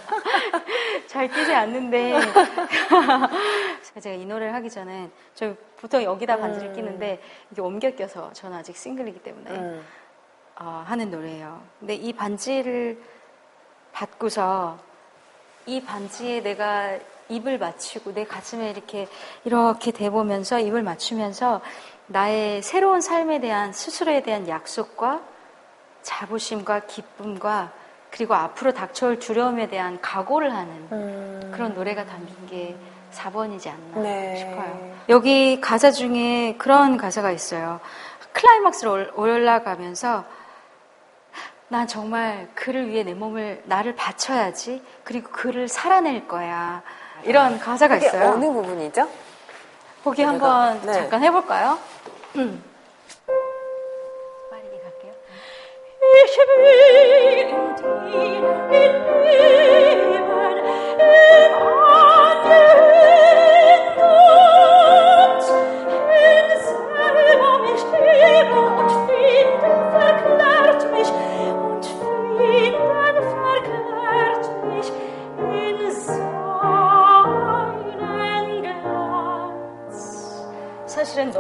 잘 1.07 1.29
끼지 1.29 1.55
않는데 1.55 2.21
제가 4.03 4.17
이 4.17 4.25
노래를 4.27 4.53
하기 4.55 4.69
전에 4.69 5.09
저 5.35 5.55
보통 5.81 6.03
여기다 6.03 6.39
반지를 6.39 6.71
음. 6.71 6.75
끼는데 6.75 7.21
이게 7.51 7.61
옮겨 7.61 7.95
껴서 7.95 8.33
저는 8.33 8.57
아직 8.57 8.77
싱글이기 8.77 9.21
때문에 9.21 9.51
음. 9.51 9.85
어, 10.59 10.83
하는 10.87 11.11
노래예요. 11.11 11.63
근데 11.79 11.95
이 11.95 12.13
반지를 12.13 12.99
받고서 13.93 14.79
이 15.67 15.83
반지에 15.83 16.43
내가 16.43 16.99
입을 17.29 17.59
맞추고 17.59 18.15
내 18.15 18.25
가슴에 18.25 18.71
이렇게 18.71 19.09
이렇게 19.45 19.91
대보면서 19.91 20.61
입을 20.61 20.83
맞추면서 20.83 21.61
나의 22.07 22.63
새로운 22.63 23.01
삶에 23.01 23.41
대한 23.41 23.73
스스로에 23.73 24.23
대한 24.23 24.49
약속과 24.49 25.23
자부심과 26.03 26.87
기쁨과 26.87 27.73
그리고 28.11 28.35
앞으로 28.35 28.73
닥쳐올 28.73 29.19
두려움에 29.19 29.69
대한 29.69 30.01
각오를 30.01 30.55
하는 30.55 30.73
음. 30.93 31.51
그런 31.53 31.75
노래가 31.75 32.07
담긴 32.07 32.47
게 32.47 32.77
4번이지 33.17 33.69
않나 33.69 34.01
네. 34.03 34.37
싶어요. 34.37 34.97
여기 35.09 35.61
가사 35.61 35.91
중에 35.91 36.55
그런 36.59 36.97
가사가 36.97 37.31
있어요. 37.31 37.81
클라이막스로 38.33 39.07
올라가면서 39.15 40.25
난 41.69 41.87
정말 41.89 42.49
그를 42.55 42.89
위해 42.89 43.03
내 43.03 43.15
몸을 43.15 43.63
나를 43.65 43.97
바쳐야지 43.97 44.83
그리고 45.03 45.31
그를 45.31 45.69
살아낼 45.69 46.29
거야 46.29 46.83
이런 47.25 47.59
가사가 47.59 47.97
있어요. 47.97 48.31
어느 48.33 48.47
부분이죠? 48.47 49.09
보기 50.05 50.23
한번 50.23 50.81
네. 50.83 50.93
잠깐 50.93 51.25
해볼까요? 51.25 51.79
음. 52.37 52.63
빠르게 54.51 54.81
갈게요. 54.81 55.13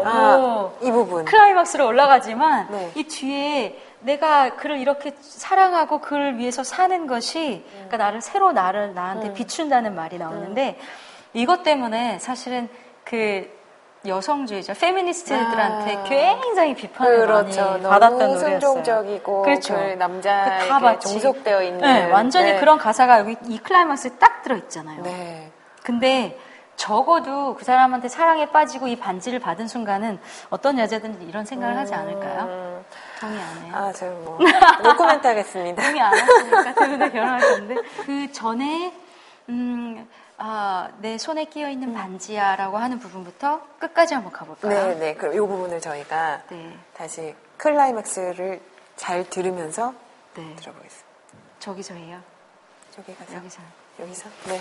아, 0.09 0.71
이 0.83 0.91
부분 0.91 1.25
클라이막스로 1.25 1.87
올라가지만 1.87 2.69
네. 2.71 2.93
이 2.95 3.05
뒤에 3.05 3.79
내가 4.01 4.57
그를 4.57 4.79
이렇게 4.79 5.13
사랑하고 5.21 6.01
그를 6.01 6.39
위해서 6.39 6.63
사는 6.63 7.07
것이 7.07 7.65
음. 7.67 7.73
그러니까 7.73 7.97
나를 7.97 8.21
새로 8.21 8.53
나를 8.53 8.95
나한테 8.95 9.29
음. 9.29 9.35
비춘다는 9.35 9.95
말이 9.95 10.19
나오는데 10.19 10.79
음. 10.79 10.87
이것 11.35 11.63
때문에 11.63 12.19
사실은 12.19 12.69
그 13.05 13.55
여성주의자 14.07 14.75
페미니스트들한테 14.75 15.97
아, 15.97 16.03
굉장히 16.05 16.75
비판을 16.75 17.27
그렇죠. 17.27 17.65
많이 17.65 17.83
받았던 17.83 18.19
노래였어요. 18.19 18.61
순종적이고 18.61 19.43
그렇죠. 19.43 19.75
그 19.75 19.81
남자에게 19.99 20.69
그 20.69 20.99
종속되어 21.01 21.63
있는 21.63 21.81
네, 21.81 22.11
완전히 22.11 22.53
네. 22.53 22.61
그런 22.61 22.79
가사가 22.79 23.21
여기 23.21 23.37
이 23.49 23.59
클라이막스에 23.59 24.13
딱 24.19 24.43
들어 24.43 24.57
있잖아요. 24.57 25.03
네. 25.03 25.51
근데 25.83 26.39
적어도 26.77 27.55
그 27.55 27.65
사람한테 27.65 28.09
사랑에 28.09 28.51
빠지고 28.51 28.87
이 28.89 28.97
반지를 28.97 29.39
받은 29.41 29.67
순간은 29.67 30.19
어떤 30.51 30.79
여자든 30.79 31.29
이런 31.29 31.45
생각을 31.45 31.75
음... 31.75 31.79
하지 31.79 31.95
않을까요? 31.95 32.85
동의 33.21 33.41
안 33.41 33.63
해요. 33.63 33.73
아, 33.75 33.93
저 33.93 34.07
뭐, 34.07 34.39
노코멘트 34.85 35.27
하겠습니다. 35.27 35.83
동의 35.83 36.01
안 36.01 36.15
하시니까 36.15 36.75
때문에 36.75 37.11
결혼하셨는데. 37.11 37.75
그 38.05 38.33
전에, 38.33 38.95
음, 39.49 40.07
아, 40.39 40.91
내 40.99 41.17
손에 41.17 41.47
끼어 41.47 41.71
있는 41.71 41.89
음. 41.89 41.95
반지야 41.95 42.57
라고 42.57 42.77
하는 42.77 42.99
부분부터 42.99 43.61
끝까지 43.79 44.15
한번 44.15 44.33
가볼까요? 44.33 44.89
네, 44.89 44.95
네. 44.95 45.15
그럼 45.15 45.35
이 45.35 45.39
부분을 45.39 45.81
저희가 45.81 46.43
네. 46.51 46.77
다시 46.95 47.35
클라이맥스를 47.57 48.61
잘 48.97 49.29
들으면서 49.29 49.95
네. 50.35 50.55
들어보겠습니다. 50.57 51.07
저기서 51.59 51.95
해요. 51.95 52.21
저기 52.91 53.15
가서. 53.17 53.35
여기서. 53.35 53.63
여기서? 53.99 54.29
네. 54.47 54.61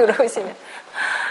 들어오시면. 0.06 0.54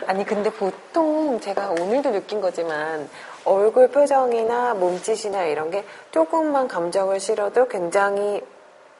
아니, 0.07 0.25
근데 0.25 0.49
보통 0.49 1.39
제가 1.39 1.69
오늘도 1.71 2.11
느낀 2.11 2.39
거지만 2.41 3.09
얼굴 3.45 3.89
표정이나 3.89 4.73
몸짓이나 4.75 5.43
이런 5.45 5.71
게 5.71 5.85
조금만 6.11 6.67
감정을 6.67 7.19
실어도 7.19 7.67
굉장히 7.67 8.41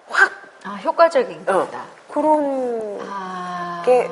확! 0.10 0.32
아, 0.63 0.71
효과적인 0.75 1.43
어, 1.47 1.53
거다. 1.53 1.84
그런 2.10 2.99
아. 3.10 3.84
게 3.86 4.10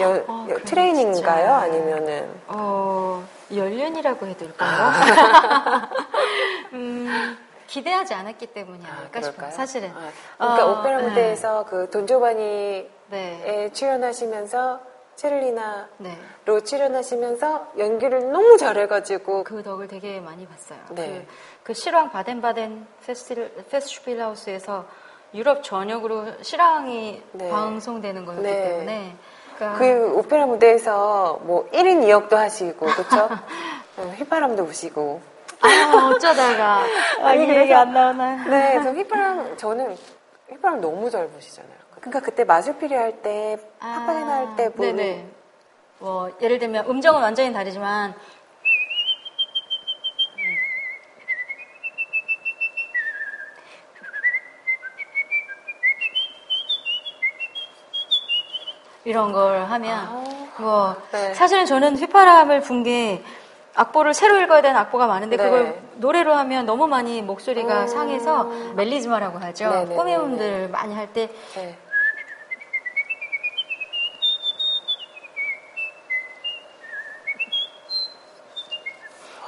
연- 0.00 0.24
어, 0.26 0.46
여- 0.50 0.54
그래, 0.54 0.64
트레이닝인가요? 0.64 1.38
진짜. 1.46 1.56
아니면은 1.56 2.30
어, 2.48 3.26
연륜이라고 3.54 4.26
해둘까요? 4.26 4.70
아. 4.70 5.88
음, 6.74 7.38
기대하지 7.66 8.14
않았기 8.14 8.46
때문이 8.48 8.84
아닐까 8.86 9.20
싶어요. 9.22 9.50
사실은. 9.50 9.90
아, 9.90 10.10
그러니까 10.38 10.66
어, 10.66 10.80
오페라 10.80 10.98
무대에서 11.00 11.64
그 11.66 11.88
돈 11.90 12.06
조바니에 12.06 12.88
네. 13.10 13.70
출연하시면서 13.72 14.80
체를리나로 15.16 15.86
네. 15.98 16.16
출연하시면서 16.64 17.72
연기를 17.78 18.30
너무 18.30 18.56
잘해가지고 18.56 19.44
그 19.44 19.62
덕을 19.62 19.88
되게 19.88 20.20
많이 20.20 20.46
봤어요. 20.46 20.78
네. 20.90 21.26
그, 21.26 21.34
그 21.64 21.74
실황 21.74 22.10
바덴바덴 22.10 22.86
페스티벌, 23.04 23.52
페스슈필하우스에서 23.68 24.86
유럽 25.34 25.62
전역으로 25.64 26.42
실황이 26.42 27.22
네. 27.32 27.50
방송되는 27.50 28.24
거였기 28.24 28.42
네. 28.42 28.68
때문에. 28.68 29.16
그러니까 29.56 29.78
그 29.78 30.14
오페라 30.16 30.46
무대에서 30.46 31.40
뭐 31.42 31.68
1인 31.70 32.04
2역도 32.04 32.36
하시고 32.36 32.86
그렇죠? 32.86 33.28
휘바람도 34.18 34.64
부시고 34.66 35.20
아, 35.60 36.10
어쩌다가 36.14 36.84
아니, 37.22 37.44
이 37.44 37.50
얘기 37.50 37.74
안 37.74 37.92
나오나? 37.92 38.44
네, 38.44 38.74
그래서 38.74 38.92
휘바람 38.92 39.56
저는 39.56 39.96
휘바람 40.50 40.80
너무 40.80 41.10
잘 41.10 41.26
부시잖아요. 41.26 41.87
그러니까 42.00 42.20
그때 42.20 42.44
마술피리 42.44 42.94
할 42.94 43.22
때, 43.22 43.58
파파레나 43.80 44.32
할때 44.34 44.68
뭐, 44.68 44.86
아, 44.86 44.92
네네. 44.92 45.26
뭐 45.98 46.30
예를 46.40 46.58
들면 46.58 46.86
음정은 46.88 47.20
완전히 47.20 47.52
다르지만 47.52 48.14
이런 59.04 59.32
걸 59.32 59.64
하면 59.64 60.08
뭐 60.58 60.96
네. 61.12 61.32
사실은 61.34 61.66
저는 61.66 61.96
휘파람을 61.96 62.60
분 62.62 62.82
게 62.82 63.22
악보를 63.74 64.12
새로 64.12 64.40
읽어야 64.40 64.60
되는 64.60 64.76
악보가 64.80 65.06
많은데 65.06 65.36
네. 65.36 65.42
그걸 65.44 65.80
노래로 65.96 66.32
하면 66.34 66.66
너무 66.66 66.88
많이 66.88 67.22
목소리가 67.22 67.82
음. 67.82 67.88
상해서 67.88 68.44
멜리즈마라고 68.74 69.38
하죠. 69.38 69.86
꼬미음들 69.94 70.68
많이 70.70 70.94
할때 70.96 71.30
네. 71.54 71.78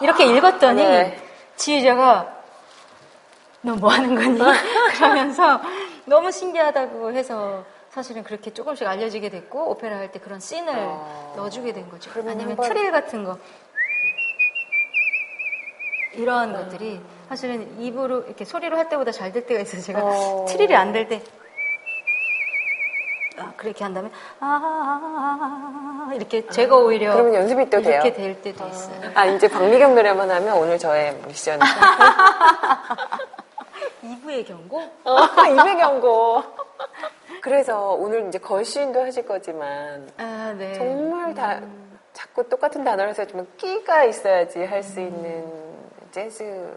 이렇게 0.00 0.24
읽었더니 0.26 0.82
네. 0.82 1.18
지휘자가 1.56 2.36
너 3.62 3.74
뭐 3.74 3.90
하는 3.90 4.14
거니? 4.14 4.38
그러면서 4.96 5.60
너무 6.06 6.30
신기하다고 6.30 7.12
해서 7.12 7.64
사실은 7.90 8.22
그렇게 8.24 8.52
조금씩 8.52 8.86
알려지게 8.86 9.28
됐고 9.28 9.70
오페라 9.70 9.96
할 9.98 10.10
때 10.12 10.18
그런 10.18 10.40
씬을 10.40 10.72
어. 10.74 11.34
넣어주게 11.36 11.72
된 11.72 11.88
거죠. 11.90 12.10
아니면 12.16 12.50
한번- 12.50 12.68
트릴 12.68 12.90
같은 12.90 13.24
거 13.24 13.36
이런 16.14 16.52
것들이 16.52 17.00
사실은 17.28 17.78
입으로 17.80 18.22
이렇게 18.22 18.44
소리로 18.44 18.76
할 18.76 18.88
때보다 18.88 19.12
잘 19.12 19.32
될 19.32 19.46
때가 19.46 19.60
있어요. 19.60 19.82
제가 19.82 20.00
어. 20.02 20.44
트릴이 20.48 20.74
안 20.74 20.92
될 20.92 21.08
때. 21.08 21.22
아, 23.40 23.52
그렇게 23.56 23.84
한 23.84 23.94
다음에 23.94 24.10
아 24.40 26.10
이렇게 26.14 26.46
제가 26.48 26.76
오히려 26.76 27.12
그러면 27.12 27.34
연습이 27.34 27.68
또 27.70 27.80
돼요? 27.80 27.94
이렇게 28.02 28.12
될 28.12 28.40
때도 28.42 28.66
있어요. 28.66 29.10
아, 29.14 29.26
이제 29.26 29.48
박미경 29.48 29.94
노래만 29.94 30.30
하면 30.30 30.56
오늘 30.56 30.78
저의 30.78 31.14
미션. 31.26 31.58
2부의 34.02 34.46
경고? 34.48 34.82
어, 35.04 35.18
입의 35.46 35.76
경고. 35.78 36.42
그래서 37.40 37.92
오늘 37.92 38.28
이제 38.28 38.38
걸시인도 38.38 39.00
하실 39.02 39.24
거지만 39.26 40.10
아, 40.18 40.54
네. 40.58 40.74
정말 40.74 41.34
다 41.34 41.60
자꾸 42.12 42.46
똑같은 42.48 42.84
단어를 42.84 43.14
써주면 43.14 43.46
끼가 43.56 44.04
있어야지 44.04 44.64
할 44.64 44.82
수 44.82 45.00
있는 45.00 45.46
재즈. 46.10 46.76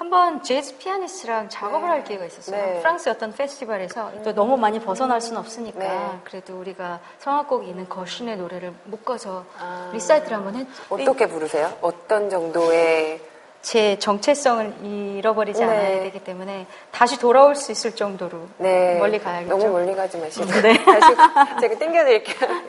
한번 0.00 0.42
재즈 0.42 0.78
피아니스트랑 0.78 1.50
작업을 1.50 1.86
할 1.86 2.02
기회가 2.04 2.24
있었어요. 2.24 2.56
네. 2.56 2.78
프랑스 2.80 3.10
어떤 3.10 3.34
페스티벌에서 3.34 4.10
또 4.24 4.34
너무 4.34 4.56
많이 4.56 4.80
벗어날 4.80 5.20
수는 5.20 5.38
없으니까 5.38 5.78
네. 5.78 6.18
그래도 6.24 6.58
우리가 6.58 7.00
성악곡이 7.18 7.68
있는 7.68 7.86
거슈윈의 7.86 8.38
노래를 8.38 8.72
묶어서 8.84 9.44
아. 9.58 9.90
리사이틀을 9.92 10.38
한번 10.38 10.54
했죠. 10.54 10.72
어떻게 10.88 11.26
부르세요? 11.26 11.76
어떤 11.82 12.30
정도의 12.30 13.20
제 13.60 13.98
정체성을 13.98 14.86
잃어버리지 14.86 15.60
네. 15.60 15.66
않아야 15.66 16.00
되기 16.00 16.24
때문에 16.24 16.66
다시 16.90 17.18
돌아올 17.18 17.54
수 17.54 17.70
있을 17.70 17.94
정도로 17.94 18.38
네. 18.56 18.98
멀리 18.98 19.18
가야겠죠. 19.18 19.54
너무 19.54 19.70
멀리 19.70 19.94
가지 19.94 20.16
마시고. 20.16 20.46
네. 20.62 20.82
다시 20.82 21.14
제가 21.60 21.78
땡겨드릴게요. 21.78 22.48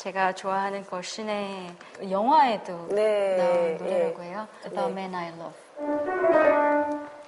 제가 0.00 0.32
좋아하는 0.32 0.82
거 0.86 1.02
신의 1.02 1.74
영화에도 2.10 2.88
네. 2.88 3.36
나온 3.36 3.76
노래라고 3.76 4.18
네. 4.22 4.28
해요. 4.30 4.48
The 4.62 4.74
네. 4.74 4.92
Man 4.92 5.14
I 5.14 5.28
Love. 5.28 7.19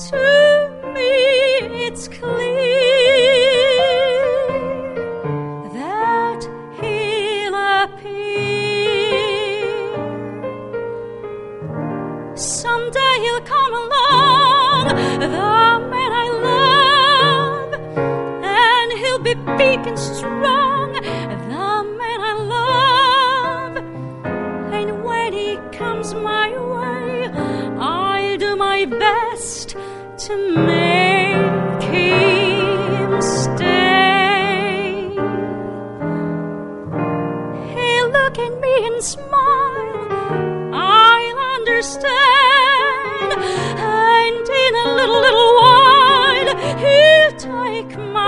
To 0.08 0.22
me, 0.94 1.14
it's 1.86 2.04
clear 2.08 2.44
that 5.78 6.42
he'll 6.80 7.58
appear. 7.82 8.24
Someday 12.36 13.14
he'll 13.24 13.46
come 13.54 13.74
along, 13.84 14.84
the 15.20 15.28
man 15.92 16.12
I 16.24 16.28
love, 16.48 17.70
and 18.44 18.88
he'll 19.00 19.24
be 19.30 19.34
big 19.56 19.80
and 19.86 19.98
strong, 19.98 20.43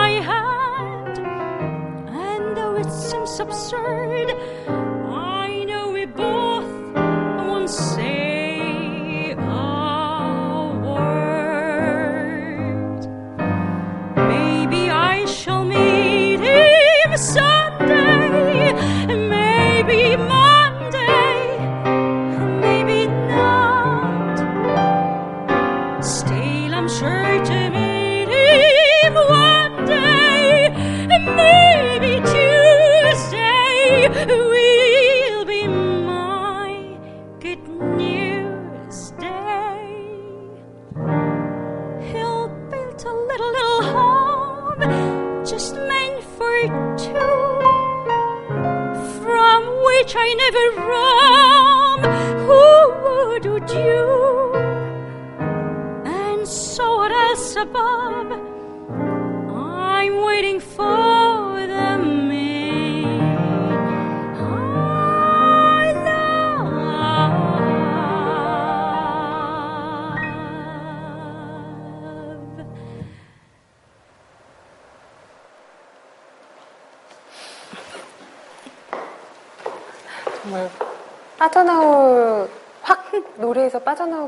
my 0.07 0.21
hand. 0.31 1.19
And 2.27 2.57
though 2.57 2.77
it 2.77 2.91
seems 2.91 3.41
absurd, 3.41 4.29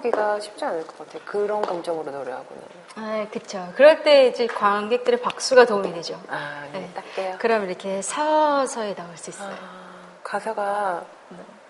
빠져나오기가 0.03 0.41
쉽지 0.41 0.65
않을 0.65 0.87
것 0.87 0.99
같아요. 0.99 1.23
그런 1.25 1.63
감정으로 1.63 2.11
노래하고는. 2.11 2.63
아, 2.97 3.27
그쵸. 3.31 3.73
그럴 3.77 4.03
때 4.03 4.27
이제 4.29 4.47
관객들의 4.47 5.21
박수가 5.21 5.67
도움이 5.67 5.93
되죠. 5.95 6.21
아, 6.29 6.65
네, 6.73 6.81
네. 6.81 6.91
딱게요. 6.95 7.37
그럼 7.39 7.65
이렇게 7.69 8.01
서서히 8.03 8.95
나올 8.95 9.17
수 9.17 9.31
있어요. 9.31 9.53
아, 9.53 10.21
가사가 10.23 11.05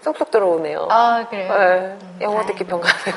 쏙쏙 0.03 0.31
들어오네요. 0.31 0.89
아, 0.91 1.27
그래요? 1.29 1.53
네, 1.53 1.99
영어 2.21 2.45
듣기 2.47 2.65
평가하네요. 2.65 3.17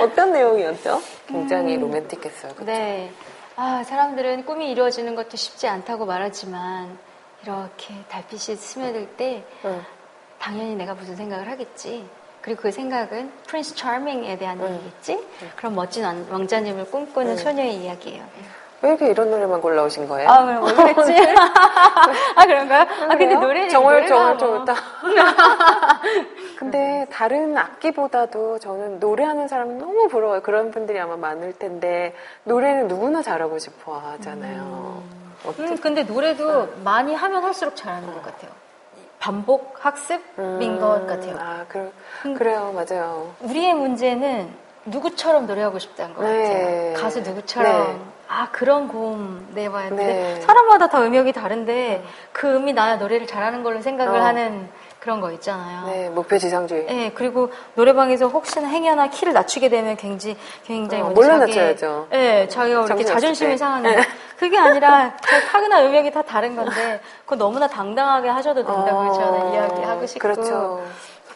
어떤 0.00 0.32
내용이었죠? 0.32 1.00
굉장히 1.26 1.76
로맨틱했어요. 1.76 2.52
그쵸? 2.54 2.64
네. 2.64 3.12
아, 3.56 3.82
사람들은 3.84 4.44
꿈이 4.44 4.70
이루어지는 4.70 5.14
것도 5.14 5.36
쉽지 5.36 5.68
않다고 5.68 6.06
말하지만 6.06 6.98
이렇게 7.42 7.94
달빛이 8.08 8.56
스며들 8.56 9.16
때 9.16 9.44
응. 9.64 9.84
당연히 10.38 10.74
내가 10.76 10.94
무슨 10.94 11.16
생각을 11.16 11.50
하겠지. 11.50 12.06
그리고 12.46 12.62
그 12.62 12.70
생각은 12.70 13.32
프린스 13.48 13.74
차밍에 13.74 14.38
대한 14.38 14.60
응. 14.60 14.72
얘기겠지. 14.74 15.26
그런 15.56 15.74
멋진 15.74 16.04
왕- 16.04 16.24
왕자님을 16.30 16.84
꿈꾸는 16.92 17.32
응. 17.32 17.36
소녀의 17.36 17.74
이야기예요. 17.74 18.22
왜 18.82 18.90
이렇게 18.90 19.08
이런 19.10 19.30
노래만 19.32 19.60
골라오신 19.60 20.06
거예요? 20.06 20.28
아, 20.30 20.44
왜, 20.44 20.54
왜 20.54 20.92
그랬지? 20.94 21.12
아, 22.36 22.46
그런가요? 22.46 22.82
아, 22.82 23.08
근데 23.08 23.26
그래요? 23.26 23.40
노래 23.40 23.68
정월 23.68 23.94
노래가 24.02 24.08
정월 24.14 24.36
뭐. 24.36 24.64
좋다. 24.64 24.74
근데 26.56 27.06
다른 27.10 27.56
악기보다도 27.56 28.60
저는 28.60 29.00
노래하는 29.00 29.48
사람 29.48 29.78
너무 29.78 30.06
부러워요. 30.08 30.40
그런 30.42 30.70
분들이 30.70 31.00
아마 31.00 31.16
많을 31.16 31.52
텐데 31.58 32.14
노래는 32.44 32.86
누구나 32.86 33.22
잘하고 33.22 33.58
싶어 33.58 33.98
하잖아요. 33.98 35.02
어떻게- 35.44 35.64
음, 35.64 35.76
근데 35.78 36.04
노래도 36.04 36.68
많이 36.84 37.12
하면 37.12 37.42
할수록 37.42 37.74
잘하는 37.74 38.12
것 38.12 38.22
같아요. 38.22 38.52
반복 39.26 39.74
학습인 39.84 40.22
음, 40.38 40.78
것 40.80 41.04
같아요. 41.04 41.36
아, 41.40 41.64
그, 41.66 41.92
음. 42.26 42.34
그래요, 42.34 42.72
맞아요. 42.72 43.34
우리의 43.40 43.74
문제는 43.74 44.48
누구처럼 44.84 45.48
노래하고 45.48 45.80
싶다는 45.80 46.14
것 46.14 46.22
네. 46.22 46.42
같아요. 46.44 46.94
가수 46.94 47.20
누구처럼. 47.22 47.72
네. 47.72 48.00
아, 48.28 48.48
그런 48.52 48.86
고음 48.86 49.48
내봐야 49.52 49.90
돼. 49.90 49.96
네. 49.96 50.40
사람마다 50.42 50.88
다 50.88 51.02
음역이 51.02 51.32
다른데 51.32 52.04
그 52.30 52.54
음이 52.54 52.72
나야 52.72 52.96
노래를 52.98 53.26
잘하는 53.26 53.64
걸로 53.64 53.80
생각을 53.80 54.20
어. 54.20 54.22
하는 54.22 54.68
그런 55.06 55.20
거 55.20 55.30
있잖아요. 55.30 55.86
네, 55.86 56.08
목표 56.10 56.36
지상주의. 56.36 56.86
네, 56.86 57.12
그리고 57.14 57.52
노래방에서 57.74 58.26
혹시나 58.26 58.66
행여나 58.66 59.08
키를 59.08 59.32
낮추게 59.34 59.68
되면 59.68 59.96
굉장히 59.96 60.36
굉장히 60.64 61.04
어, 61.04 61.10
몰라 61.10 61.38
자기- 61.38 61.54
낮춰야죠. 61.54 62.08
네, 62.10 62.48
자기가 62.48 62.86
이렇게 62.86 63.04
자존심이 63.04 63.52
때. 63.52 63.56
상하는 63.56 63.94
거. 63.94 64.02
그게 64.36 64.58
아니라 64.58 65.16
저 65.24 65.40
타고난 65.46 65.86
음역이 65.86 66.10
다 66.10 66.22
다른 66.22 66.56
건데 66.56 67.00
그거 67.24 67.36
너무나 67.36 67.68
당당하게 67.68 68.28
하셔도 68.30 68.64
된다고 68.66 68.98
어, 68.98 69.12
저는 69.12 69.52
이야기하고 69.52 70.06
싶고. 70.06 70.18
그렇죠. 70.20 70.82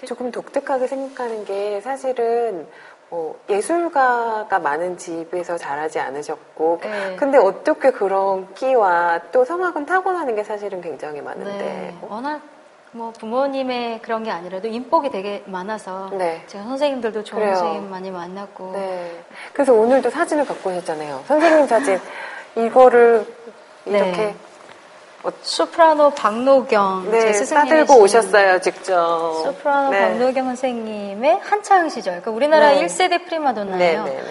조금 0.04 0.32
독특하게 0.32 0.88
생각하는 0.88 1.44
게 1.44 1.80
사실은 1.80 2.66
뭐 3.08 3.38
예술가가 3.48 4.58
많은 4.58 4.98
집에서 4.98 5.56
자라지 5.56 6.00
않으셨고, 6.00 6.80
네. 6.82 7.14
근데 7.16 7.38
어떻게 7.38 7.90
그런 7.92 8.52
끼와 8.54 9.20
또 9.30 9.44
성악은 9.44 9.86
타고나는 9.86 10.34
게 10.34 10.42
사실은 10.42 10.80
굉장히 10.80 11.20
많은데. 11.20 11.52
네, 11.52 11.94
워낙 12.08 12.40
뭐 12.92 13.12
부모님의 13.12 14.02
그런 14.02 14.24
게 14.24 14.30
아니라도 14.30 14.66
인복이 14.66 15.10
되게 15.10 15.44
많아서 15.46 16.10
네. 16.12 16.42
제가 16.48 16.64
선생님들도 16.64 17.22
좋은 17.22 17.40
그래요. 17.40 17.56
선생님 17.56 17.90
많이 17.90 18.10
만났고 18.10 18.72
네. 18.72 19.22
그래서 19.52 19.72
오늘도 19.72 20.10
사진을 20.10 20.44
갖고 20.44 20.70
오셨잖아요. 20.70 21.22
선생님 21.26 21.66
사진. 21.68 22.00
이거를 22.56 23.24
이렇게 23.86 24.10
네. 24.10 24.34
소프라노 25.42 26.10
박노경 26.10 27.10
네, 27.12 27.20
제 27.20 27.32
스승님이신 27.34 27.76
싸들고 27.86 28.02
오셨어요, 28.02 28.60
직접. 28.60 29.42
소프라노 29.44 29.90
네. 29.90 30.00
박노경 30.00 30.46
선생님의 30.46 31.38
한창 31.42 31.88
시절 31.88 32.14
그러니까 32.14 32.30
우리나라 32.32 32.70
네. 32.70 32.84
1세대 32.84 33.24
프리마돈나예요. 33.26 34.04
네, 34.04 34.10
네, 34.10 34.16
네. 34.20 34.28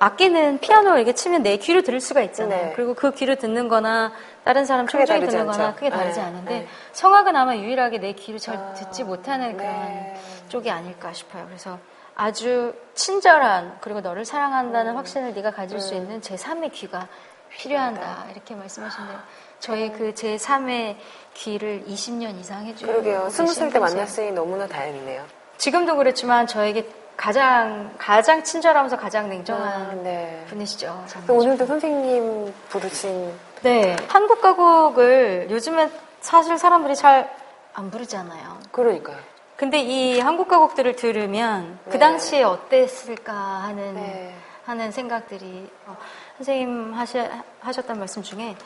악기는 0.00 0.58
피아노를 0.58 0.98
이렇게 0.98 1.12
치면 1.14 1.42
내 1.42 1.56
귀로 1.56 1.82
들을 1.82 2.00
수가 2.00 2.22
있잖아요. 2.22 2.66
네. 2.66 2.72
그리고 2.74 2.94
그 2.94 3.12
귀로 3.12 3.36
듣는 3.36 3.68
거나 3.68 4.12
다른 4.44 4.64
사람 4.64 4.86
다르지 4.86 5.12
듣는 5.26 5.46
거나 5.46 5.66
않죠. 5.66 5.76
크게 5.76 5.90
다르지 5.90 6.18
네, 6.18 6.24
않은데 6.24 6.50
네. 6.60 6.68
성악은 6.92 7.36
아마 7.36 7.56
유일하게 7.56 7.98
내 7.98 8.12
귀로 8.14 8.38
잘 8.38 8.56
아, 8.56 8.72
듣지 8.74 9.04
못하는 9.04 9.56
그런 9.56 9.72
네. 9.72 10.20
쪽이 10.48 10.70
아닐까 10.70 11.12
싶어요. 11.12 11.44
그래서 11.46 11.78
아주 12.14 12.74
친절한 12.94 13.78
그리고 13.80 14.00
너를 14.00 14.24
사랑한다는 14.24 14.94
확신을 14.96 15.34
네가 15.34 15.52
가질 15.52 15.80
수 15.80 15.94
있는 15.94 16.20
제3의 16.20 16.72
귀가 16.72 17.08
필요하다 17.50 18.26
이렇게 18.32 18.54
말씀하신대요. 18.54 19.18
저희 19.58 19.92
그 19.92 20.12
제3의 20.14 20.96
귀를 21.34 21.84
20년 21.86 22.38
이상 22.38 22.66
해주고 22.66 22.90
그러게요. 22.90 23.18
계신 23.24 23.30
스무 23.30 23.52
살때 23.52 23.78
분이세요. 23.78 23.96
만났으니 23.98 24.32
너무나 24.32 24.66
다행이네요. 24.66 25.24
지금도 25.58 25.96
그렇지만 25.96 26.46
저에게 26.46 26.88
가장 27.16 27.94
가장 27.98 28.42
친절하면서 28.42 28.96
가장 28.96 29.28
냉정한 29.28 29.90
아, 29.90 29.94
네. 30.02 30.42
분이시죠. 30.48 31.04
그 31.26 31.32
오늘도 31.34 31.66
선생님 31.66 32.54
부르신 32.70 33.30
네 33.62 33.96
한국 34.08 34.40
가곡을 34.40 35.48
요즘에 35.50 35.90
사실 36.20 36.58
사람들이 36.58 36.96
잘 36.96 37.40
안 37.74 37.90
부르잖아요. 37.90 38.58
그러니까요. 38.72 39.16
근데 39.56 39.78
이 39.78 40.18
한국 40.20 40.48
가곡들을 40.48 40.96
들으면 40.96 41.78
그 41.84 41.92
네. 41.92 41.98
당시에 41.98 42.42
어땠을까 42.42 43.32
하는 43.32 43.94
네. 43.94 44.34
하는 44.64 44.90
생각들이 44.90 45.68
어, 45.86 45.96
선생님 46.38 46.94
하시, 46.94 47.22
하셨던 47.60 47.98
말씀 47.98 48.22
중에 48.22 48.56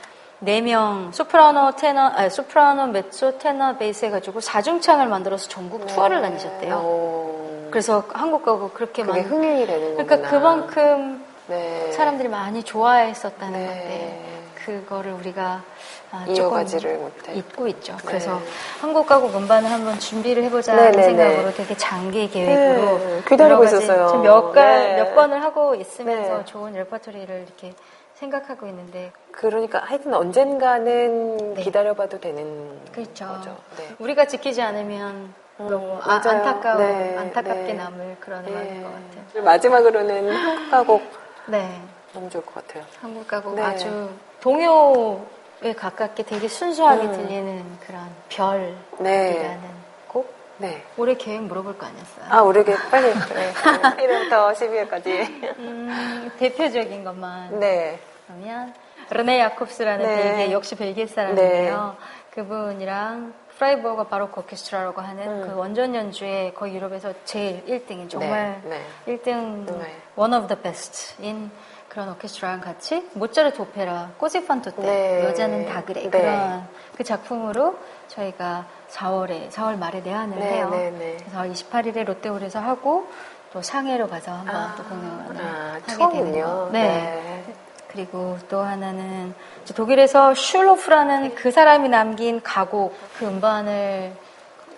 네명 0.40 1.10
소프라노 1.12 1.72
테너 1.76 2.12
아, 2.14 2.28
소프라노 2.28 2.88
메소 2.88 3.38
테너 3.38 3.76
베이스 3.76 4.04
해가지고 4.06 4.40
사중창을 4.40 5.08
만들어서 5.08 5.48
전국 5.48 5.86
투어를 5.86 6.20
다니셨대요. 6.20 6.80
어, 6.82 7.68
그래서 7.70 8.04
한국 8.12 8.44
가곡 8.44 8.74
그렇게 8.74 9.02
그게 9.02 9.22
많 9.22 9.30
흥행이 9.30 9.66
되는. 9.66 9.96
그러니까 9.96 10.28
그만큼 10.28 11.24
네. 11.48 11.90
사람들이 11.92 12.28
많이 12.28 12.62
좋아했었다는 12.62 13.52
네. 13.58 13.66
건데 13.66 14.33
그거를 14.64 15.12
우리가 15.12 15.62
아, 16.10 16.24
이어가지를 16.28 16.96
못해. 16.98 17.34
잊고 17.34 17.66
있죠. 17.68 17.96
네. 17.96 18.02
그래서 18.06 18.40
한국 18.80 19.06
가곡 19.06 19.34
음반을 19.34 19.70
한번 19.70 19.98
준비를 19.98 20.42
해보자 20.44 20.74
네, 20.74 20.82
하는 20.82 20.96
네, 20.96 21.02
생각으로 21.04 21.48
네. 21.48 21.54
되게 21.54 21.76
장기 21.76 22.28
계획으로 22.28 22.98
네, 22.98 23.22
기다리고 23.28 23.64
있었어요. 23.64 24.22
몇, 24.22 24.52
가, 24.52 24.64
네. 24.64 24.96
몇 24.96 25.14
번을 25.14 25.42
하고 25.42 25.74
있으면서 25.74 26.38
네. 26.38 26.44
좋은 26.44 26.72
레퍼토리를 26.72 27.44
이렇게 27.46 27.74
생각하고 28.14 28.66
있는데 28.68 29.12
그러니까 29.32 29.80
하여튼 29.84 30.14
언젠가는 30.14 31.54
네. 31.54 31.62
기다려봐도 31.62 32.20
되는 32.20 32.80
그렇죠. 32.92 33.26
거죠. 33.26 33.56
네. 33.76 33.88
우리가 33.98 34.26
지키지 34.26 34.62
않으면 34.62 35.34
음, 35.60 35.68
너무 35.68 35.98
아. 36.02 36.14
안타까워 36.24 36.78
네, 36.78 37.16
안타깝게 37.16 37.62
네. 37.64 37.72
남을 37.74 38.16
그런 38.20 38.46
음악인 38.46 38.82
것 38.82 38.88
같아요. 38.88 39.24
네. 39.34 39.40
마지막으로는 39.40 40.30
한국 40.30 40.70
가곡 40.70 41.02
네. 41.46 41.80
너무 42.12 42.30
좋을 42.30 42.44
것 42.46 42.54
같아요. 42.54 42.84
한국 43.00 43.26
가곡 43.26 43.56
네. 43.56 43.62
아주 43.62 44.08
동요에 44.44 45.72
가깝게 45.74 46.24
되게 46.24 46.48
순수하게 46.48 47.04
음. 47.04 47.12
들리는 47.12 47.78
그런 47.80 48.06
별이라는 48.28 48.76
네. 49.00 49.58
곡 50.06 50.34
네. 50.58 50.84
올해 50.98 51.14
계획 51.14 51.44
물어볼 51.44 51.78
거 51.78 51.86
아니었어요? 51.86 52.26
아, 52.28 52.42
오르게 52.42 52.76
빨리. 52.90 53.14
네. 53.14 53.52
1월부터 53.54 54.52
12월까지. 54.52 55.58
음, 55.58 56.30
대표적인 56.38 57.04
것만 57.04 57.58
네. 57.58 57.98
그러면 58.26 58.74
르네 59.08 59.40
야콥스라는 59.40 60.04
네. 60.04 60.22
벨기에 60.22 60.52
역시 60.52 60.76
벨기에 60.76 61.06
사람인데요. 61.06 61.96
그분이랑 62.32 63.32
프라이버가 63.56 64.08
바로크 64.08 64.40
오케스트라라고 64.40 65.00
하는 65.00 65.26
음. 65.26 65.48
그 65.48 65.56
원전 65.56 65.94
연주에 65.94 66.52
거의 66.52 66.74
유럽에서 66.74 67.14
제일 67.24 67.64
1등인 67.64 68.10
정말 68.10 68.60
네. 68.64 68.82
1등 69.06 69.64
네. 69.78 69.96
one 70.16 70.34
of 70.34 70.48
the 70.48 70.60
best인 70.60 71.50
그런 71.94 72.08
오케스트라랑 72.08 72.60
같이 72.60 73.08
모차르트 73.12 73.62
오페라 73.62 74.10
꼬지판토 74.18 74.72
때 74.72 74.82
네. 74.82 75.24
여자는 75.26 75.66
다 75.66 75.84
그래 75.84 76.02
네. 76.02 76.10
그런 76.10 76.66
그 76.96 77.04
작품으로 77.04 77.78
저희가 78.08 78.66
4월에 78.90 79.48
4월 79.50 79.78
말에 79.78 80.00
내한을 80.00 80.36
네, 80.36 80.54
해요. 80.54 80.70
네, 80.72 80.90
네. 80.90 81.16
그래서 81.20 81.42
28일에 81.42 82.04
롯데홀에서 82.04 82.58
하고 82.58 83.06
또 83.52 83.62
상해로 83.62 84.08
가서 84.08 84.32
한번 84.32 84.56
아, 84.56 84.74
또 84.76 84.82
공연을 84.82 85.40
아, 85.40 85.72
하게 85.74 85.92
처음은요. 85.92 86.32
되는 86.32 86.42
거. 86.44 86.68
네. 86.72 87.44
그리고 87.86 88.38
또 88.48 88.60
하나는 88.60 89.32
독일에서 89.76 90.34
슐로프라는 90.34 91.36
그 91.36 91.52
사람이 91.52 91.88
남긴 91.90 92.42
가곡 92.42 92.92
그 93.20 93.26
음반을 93.26 94.12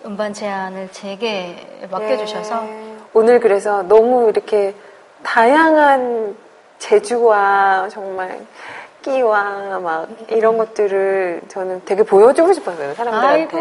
음반 0.05 0.35
제안을 0.35 0.91
제게 0.91 1.87
맡겨주셔서 1.89 2.61
네. 2.61 2.97
오늘 3.15 3.39
그래서 3.39 3.81
너무 3.81 4.29
이렇게 4.29 4.75
다양한 5.23 6.45
재주와 6.79 7.89
정말 7.89 8.45
끼와 9.01 9.79
막 9.79 10.09
이런 10.29 10.57
것들을 10.57 11.41
저는 11.47 11.81
되게 11.85 12.03
보여주고 12.03 12.53
싶었어요 12.53 12.93
사람들한테. 12.93 13.57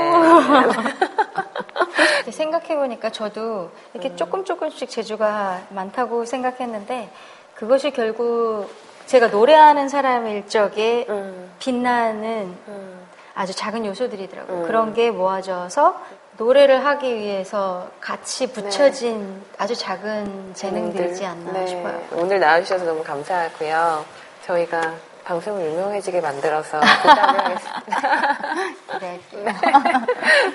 생각해보니까 2.31 3.11
저도 3.11 3.71
이렇게 3.95 4.11
음. 4.11 4.17
조금 4.17 4.45
조금씩 4.45 4.91
재주가 4.91 5.61
많다고 5.71 6.25
생각했는데 6.25 7.11
그것이 7.55 7.91
결국 7.91 8.69
제가 9.07 9.29
노래하는 9.29 9.89
사람일 9.89 10.49
적에 10.49 11.07
음. 11.09 11.51
빛나는 11.59 12.57
음. 12.69 13.07
아주 13.35 13.55
작은 13.55 13.87
요소들이더라고요. 13.87 14.63
음. 14.63 14.67
그런 14.67 14.95
게 14.95 15.11
모아져서 15.11 16.01
노래를 16.39 16.85
하기 16.85 17.15
위해서 17.15 17.91
같이 18.01 18.53
붙여진 18.53 19.35
네. 19.35 19.41
아주 19.59 19.75
작은 19.75 20.55
재능들이지 20.55 21.25
않나 21.25 21.53
네. 21.53 21.67
싶어요. 21.67 22.03
오늘 22.13 22.41
나와주셔서 22.41 22.85
너무 22.85 23.03
감사하고요. 23.03 24.05
저희가 24.45 24.95
방송을 25.25 25.65
유명해지게 25.73 26.21
만들어서 26.21 26.79
부탁을 26.81 27.45
하겠습니다. 27.45 28.99
네. 29.01 29.21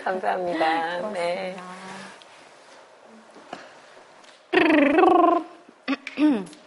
감사합니다. 0.04 0.98
고맙습니다. 1.00 1.10
네. 1.14 1.56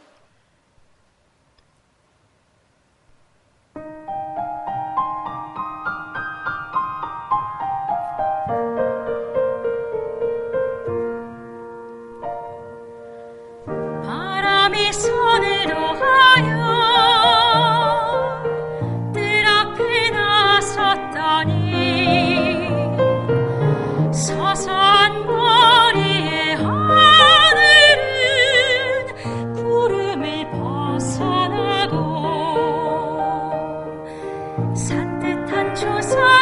수고하셨습 34.73 36.34